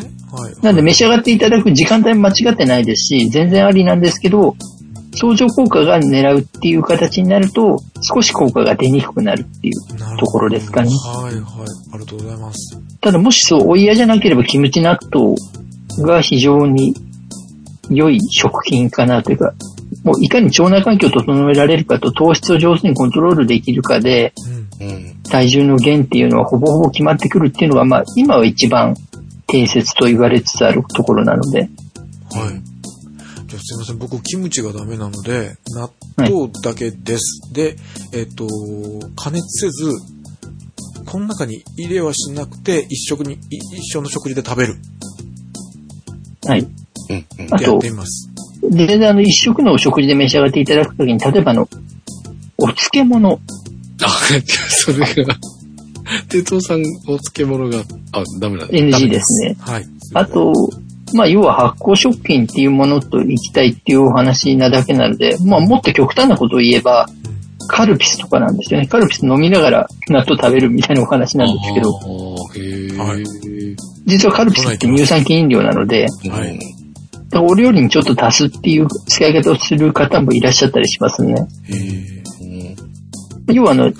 [0.61, 4.55] なんで召し上がっていただく時間帯も間違ってないですし、全然ありなんですけど、
[5.15, 10.89] 相乗効果が狙うっていう形になると、少し効果が出にくくなるっていうところですかね。
[10.89, 11.43] はいはい。
[11.93, 12.79] ありがとうございます。
[12.99, 15.35] ただもしそうお嫌じゃなければキムチ納豆
[15.99, 16.95] が非常に
[17.89, 19.53] 良い食品かなというか、
[20.03, 24.33] もういかに腸内環境を整えられるかと糖質を上手にコントロールできるかで。
[25.29, 28.95] 体重の減っていうのはほぼほぼ決まってくるっていうのが、まあ今は一番
[29.47, 31.69] 定説と言われつつあるところなので、はい。
[33.47, 33.97] じゃあすいません。
[33.97, 37.53] 僕、キムチがダメなので、納豆だけです。
[37.53, 37.75] で、
[38.13, 38.47] えっ、と、
[39.15, 39.91] 加熱せず、
[41.05, 43.37] この中に入れはしなくて、一食に、い
[43.77, 44.75] 一緒の食事で食べる。
[46.45, 46.67] はい。
[47.09, 47.25] うん。
[47.39, 47.53] うん。
[47.53, 47.79] あと
[48.69, 51.67] 全然あの一食のお食事で召し上がっていただくときに、例えばあの、
[52.57, 53.39] お漬物、
[54.01, 54.09] あ、
[54.69, 55.35] それが、
[56.29, 57.79] 哲夫さん、お漬物が、
[58.13, 58.73] あ、ダメなんだ。
[58.73, 59.55] NG ですね。
[59.59, 59.85] はい。
[60.13, 60.53] あと、
[61.13, 67.07] まあ、要は発酵食品っていうものといきたいっていうお話なだけなので、まあ、もっと極端なことを言えば、
[67.67, 68.87] カルピスとかなんですよね。
[68.87, 71.99] カルピス飲みながら納豆食べるみたいなお話なんですけど、
[74.05, 76.72] 実はカルピスって乳酸菌飲料なので、はい
[77.41, 81.35] お料理にちょっと足すっていう使い方をする方もいらっしゃったりしますね。
[83.47, 83.93] 要はあの、はい。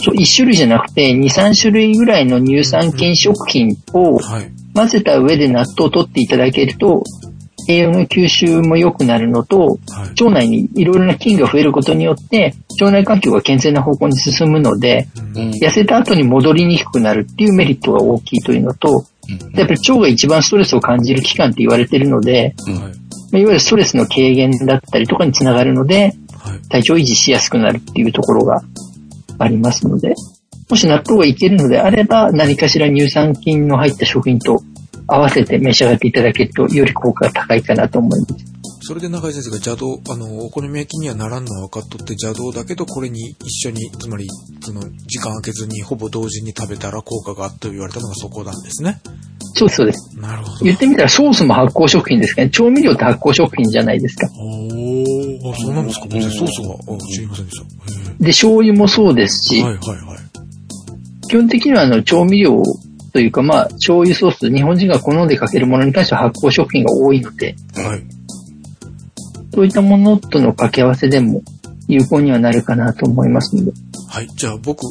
[0.00, 4.50] そう一種類じゃなくて、2、3種類ぐらいの乳酸菌食品をはい。
[4.74, 7.02] 混ぜた上で納豆を取っていただけると、
[7.68, 10.10] 栄養の吸収も良くなるのと、はい。
[10.10, 15.08] 腸内にいろいろな菌が増えることによって、腸内環境が健全な方向に進むので。
[15.34, 22.82] 痩せた後に戻りにくくなるっていうメリットが大きいというのと、やっぱり腸が一番ストレスを感じる期間って言われてるので、うんはい。
[22.82, 22.90] ま
[23.34, 26.68] あいわゆるストレスの軽減だったりとかにつながるので、はい。
[26.68, 28.62] 体調を維持しやすくなるっていうところが
[29.38, 30.14] ありますので、
[30.70, 34.62] もし納豆がいけるのであれば、何かしら乳酸菌の入った食品と
[35.06, 38.57] 合わせて召し上がっていただけると、より効果が高いかなと思います。
[38.88, 44.26] それで中井先生が邪道、あの、お好み焼きにはならんのは分かっとって邪道だけど、これに一緒に、つまり、
[44.62, 49.02] その、時間空けずにほぼ同時に食べたら効果があったと言われたのがそこなんですね。
[49.52, 50.18] そうです、そうです。
[50.18, 50.64] なるほど。
[50.64, 52.48] 言ってみたらソースも発酵食品ですかね。
[52.48, 54.26] 調味料って発酵食品じゃないですか。
[54.40, 56.06] おー、あ、そうなんですか。
[56.06, 57.64] 別にソースが、あ知りませんでした。
[58.20, 61.28] で、醤油もそうですし、はいはいはい。
[61.28, 62.62] 基本的にはあの調味料
[63.12, 68.17] というか、まあ、醤油ソース、日本人が好んでかけるものに関しては発酵食品が多いので、はい。
[69.54, 71.42] そういったものとの掛け合わせでも
[71.86, 73.72] 有効にはなるかなと思いますので。
[74.08, 74.28] はい。
[74.28, 74.82] じゃあ僕、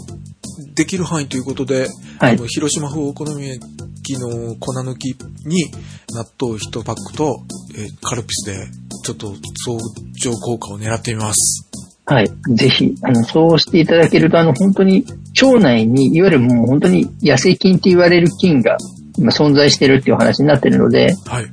[0.74, 1.88] できる範囲ということで、
[2.20, 3.60] はいあの広島風お好み焼
[4.04, 5.72] きの粉抜きに
[6.14, 7.44] 納豆1パックと、
[7.76, 8.68] えーカルピスで
[9.04, 9.34] ちょっと
[9.64, 9.78] 相
[10.20, 11.70] 乗効果を狙ってみます。
[12.06, 12.30] はい。
[12.56, 15.06] ぜひ、あの、そうしていただけると、あの、本当に、
[15.42, 18.78] 腸内に、いわゆるもう本当に痩せ菌って言われる菌が
[19.18, 21.46] 今存在してるっていう話になってるので、はい。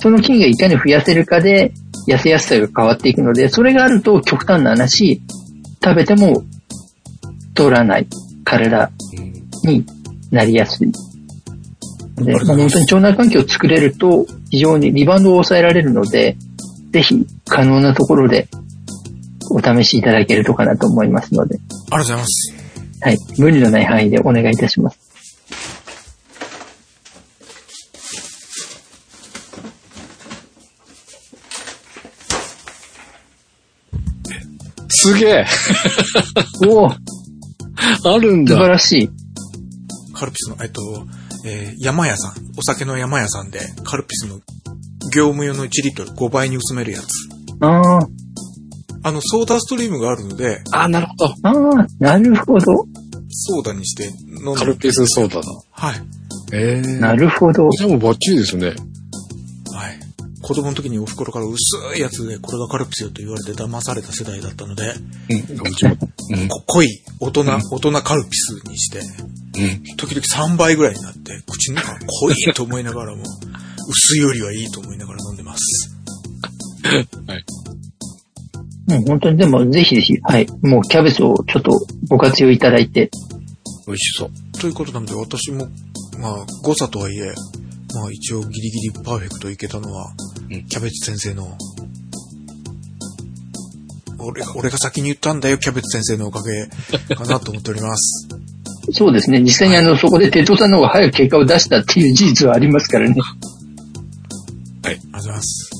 [0.00, 1.72] その筋がいかに増やせるかで、
[2.06, 5.22] 痩せやすさが変わっていくので、それがあると極端な話、
[5.82, 6.44] 食べても
[7.54, 8.06] 通らない
[8.44, 9.84] 体うんに
[10.30, 10.92] なりやすい。
[12.16, 16.36] で、本当に腸内環境を作れると、非常にリバウンドを抑えられるので、
[16.92, 18.48] ぜひ可能なところで
[19.50, 22.54] お試しいただけるとかなと思いますので、ありがとうございます。
[23.02, 23.16] はい。
[23.38, 25.09] 無理のない範囲でお願いいたします。
[35.02, 35.46] すげえ
[36.66, 38.68] おおあるん素晴だ。
[38.68, 39.10] らしい。
[40.14, 40.82] カルピスの、えっと、
[41.46, 44.40] えー山屋さん、お酒の山屋さんで、カルピスの
[45.14, 47.06] 業務用の1リットル5倍に薄めるやつ。
[47.60, 48.08] ああ、
[49.02, 51.26] あの、ソーダストリームがあるので、あ、なるほど。
[51.42, 52.84] ああ、なるほど。
[53.30, 54.04] ソーダにして
[54.44, 54.56] 飲んで。
[54.56, 55.42] カルピスソーダだ。
[55.70, 56.02] はい。
[56.52, 57.70] ええなるほど。
[57.70, 58.66] じゃあもうバッチリですね。
[58.66, 58.76] はい。
[60.42, 64.94] 子供の時にお袋から薄いやつで、これがカルピスよと言われて騙された世代だったので、
[65.28, 65.66] うん。
[65.66, 65.96] うちも。
[66.30, 66.48] うん。
[66.48, 66.88] こ濃い、
[67.20, 69.96] 大人、大人カルピスにして、うん。
[69.96, 73.22] 時々3倍ぐらいになって、口の中が濃いと思いながらも、
[73.88, 75.96] 薄いよりはいいと思いながら飲んでます。
[77.26, 77.44] はい。
[78.88, 80.46] もう本当にでもぜひぜひ、はい。
[80.62, 81.72] もうキャベツをちょっと
[82.08, 83.10] ご活用いただいて、
[83.86, 84.58] 美味しそう。
[84.58, 85.68] ということなので、私も、
[86.18, 87.32] まあ、誤差とはいえ、
[87.94, 91.56] まあ一応ギリギリパーフェクトいけたのは、うんキャベツ先生の、
[94.18, 98.28] 俺が、俺が先に言ったんだよ、キャベツ先生のおかげかなと思っております。
[98.92, 99.40] そうですね。
[99.40, 103.14] 実際にあの、そこで鉄道さんの方が早く結果を出したっていう事実はありますからね。
[104.82, 105.70] ありがとうございます。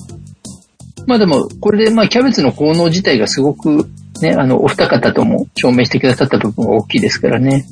[1.06, 3.90] まあでも、これでまあキャベツの効能自体がすごく
[4.22, 7.66] ね、あの、お二方とも証明してくださった部分が大きいですからね。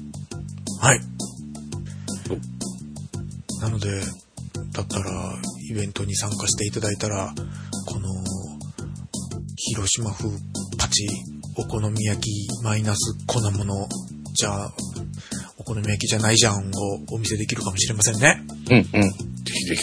[0.81, 1.01] はい。
[3.61, 3.89] なので、
[4.73, 5.28] だったら、
[5.71, 7.33] イベントに参加していただいたら、
[7.87, 8.09] この、
[9.57, 10.31] 広島風
[10.79, 11.07] パチ、
[11.57, 13.89] お好み焼きマイナス粉物、
[14.35, 14.73] じゃあ、
[15.59, 16.61] お好み焼きじゃないじゃんを
[17.11, 18.43] お見せできるかもしれませんね。
[18.71, 18.83] うんうん。
[18.83, 18.89] ぜ
[19.45, 19.83] ひぜひ。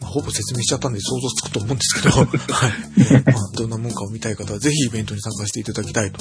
[0.00, 2.28] まあ、ほぼ説明しちゃったんで想像つくと思うんですけど、 はい。
[3.26, 6.18] まあ、どんなもんかを見たい方はぜひイベントに参加していただきたいと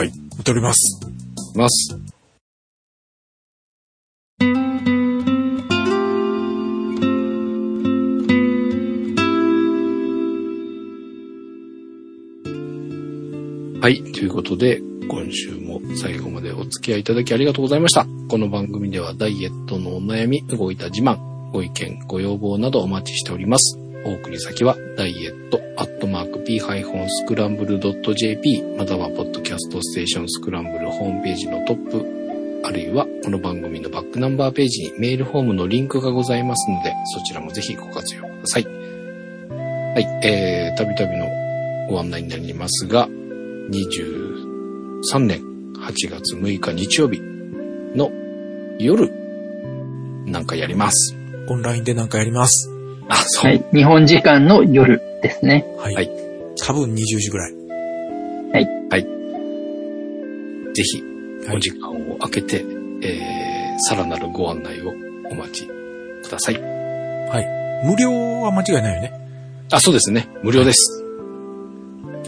[0.00, 0.08] はい。
[0.08, 1.00] 思っております。
[1.54, 2.11] ます。
[13.82, 14.02] はい。
[14.12, 18.06] ということで、今週も最後までお付き合いいただきありがとうございました。
[18.28, 21.18] この番組ではダイエットのお悩み、動いた自慢、
[21.50, 23.76] ご意見、ご要望などお待ちしております。
[24.06, 32.06] お送り先は、ダイエット、アットマーク、p-scramble.jp、または、ポッドキャストステーションスクランブルホームページのトップ、
[32.64, 38.64] あるいは、この番組のバックナンバーページにメールフォームのリンクがございますので、そちらもぜひご活用ください。
[38.64, 38.70] は
[39.98, 41.28] い、えー、たびたびの
[41.88, 43.08] ご案内になりますが、
[43.72, 45.40] 23年
[45.78, 47.20] 8月6日日曜日
[47.94, 48.10] の
[48.78, 49.10] 夜、
[50.26, 51.16] なんかやります。
[51.48, 52.70] オンラインでなんかやります。
[53.08, 53.50] あ、そう。
[53.50, 53.64] はい。
[53.72, 55.66] 日本時間の夜ですね。
[55.78, 55.94] はい。
[55.94, 56.10] はい
[56.64, 57.62] 多分20時ぐらい。
[60.74, 61.02] ぜひ、
[61.46, 62.64] はいお時間を空けて、
[63.02, 64.92] えー、さらなるご案内を
[65.30, 66.72] お待ちください。
[67.84, 68.12] 無料
[68.42, 69.12] は間違いないよね。
[69.72, 70.28] あ、そうですね。
[70.42, 71.01] 無料です。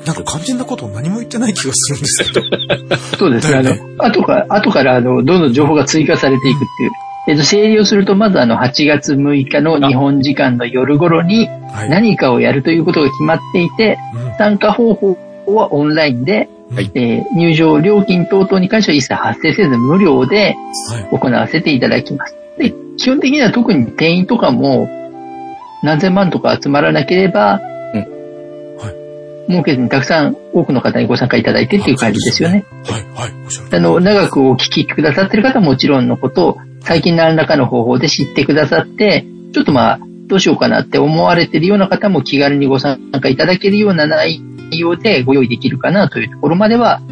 [0.07, 2.96] なんか肝心なことを何も言ってない気がするんですけど。
[3.18, 3.59] そうですね。
[3.59, 6.90] あの、後から、後から、あの、どんどん情報が追加されていくっていう。
[7.26, 11.88] えっと、整理をすると、まずあの、8月6日の日本時間の夜頃にはい。
[11.88, 20.57] 何かをやるということが決まっていて、うん参加方法はオンラインで、はいえー入場料金等々に関しては一切発生せず無料で
[20.90, 21.18] はい。
[21.18, 22.36] 行わせていただきます。
[22.59, 24.88] で、基本的には特に定員とかも
[25.82, 27.61] 何千万とか集まらなければ、
[29.49, 32.64] うんはい儲けずにたくさん多くの方にご参加いただいてっていう感じですよね。
[32.84, 33.05] はい。
[33.14, 33.32] はい。
[33.72, 44.40] あの、長くお聞きくださってる方はもちろんのこと、最近何らかの方法で知ってくださって、ちょっとまあ、どうしようかなって思われてるような方も気軽にご参加いただけるような内
[44.70, 47.03] 容でご用意できるかなというところまでは、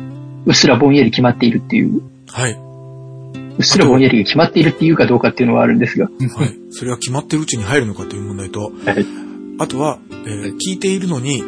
[0.46, 2.52] うっすらぼんやり決まっているっていう、はい。
[2.52, 6.06] うっすらぼんやりが決まっているっていうかどうかっていうのはあるんですが。
[6.06, 6.56] はい。
[6.70, 8.68] それは決まってるうちに入るのかという問題と、は
[8.98, 9.06] い
[9.58, 11.44] あとは、えー聞いているのに、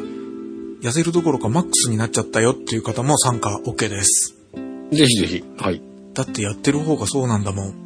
[0.84, 4.36] 痩せるどころかマックスになっちゃったよっていう方も参加 OK です。
[4.92, 5.44] ぜひぜひ。
[5.58, 5.80] はい。
[6.12, 7.84] だってやってる方がそうなんだもん。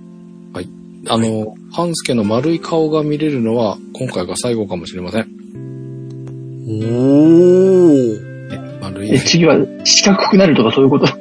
[1.07, 5.29] あの、半助の丸い顔が見れるのは、今回が最後かもしれません。
[6.67, 8.49] おー。
[8.51, 11.07] ね丸いえ、次は四角くなるとかそういうこと？
[11.07, 11.17] あ、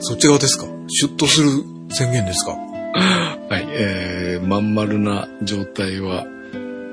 [0.00, 0.66] そっち側ですか。
[0.88, 1.48] シュッとする
[1.90, 2.52] 宣言ですか。
[3.48, 6.26] はい、えー、まん丸な状態は、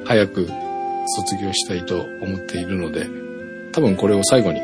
[0.06, 0.48] 早く
[1.08, 3.08] 卒業したいと思っているので、
[3.78, 4.60] 多分これを最後に、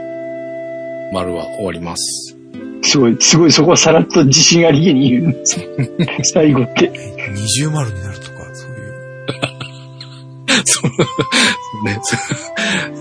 [1.13, 2.35] 丸は終わります。
[2.81, 5.67] すごい、すごい、そこはさらっと自信ありげに言うんですよ。
[6.33, 6.91] 最後って。
[7.31, 8.93] 二重丸になるとか、そういう。
[10.65, 12.17] そうね、そ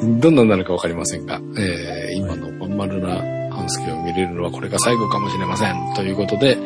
[0.07, 3.17] うどんなになるかわかりませんが、えー今のまん丸な
[3.51, 5.95] 半助を見れるのはこれが最後かもしれません。
[5.95, 6.57] ということで、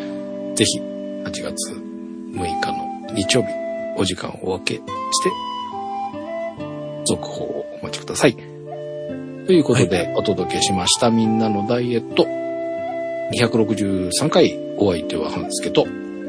[0.56, 3.48] ぜひ、8月6日の日曜日、
[3.96, 5.30] お時間をお分けして、
[7.04, 8.55] 続報をお待ちください。
[9.46, 12.26] ということで、お届けしました、みんなのダイエット。
[13.32, 15.86] 263回、お相手は半助と、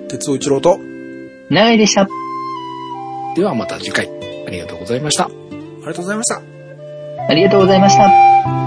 [0.08, 0.78] 鉄尾一郎と、
[1.50, 2.08] 長いでした。
[3.36, 4.10] ではまた次回、
[4.48, 5.26] ありがとうございました。
[5.26, 6.42] ありがとうございました。
[7.28, 8.67] ありがとうございました。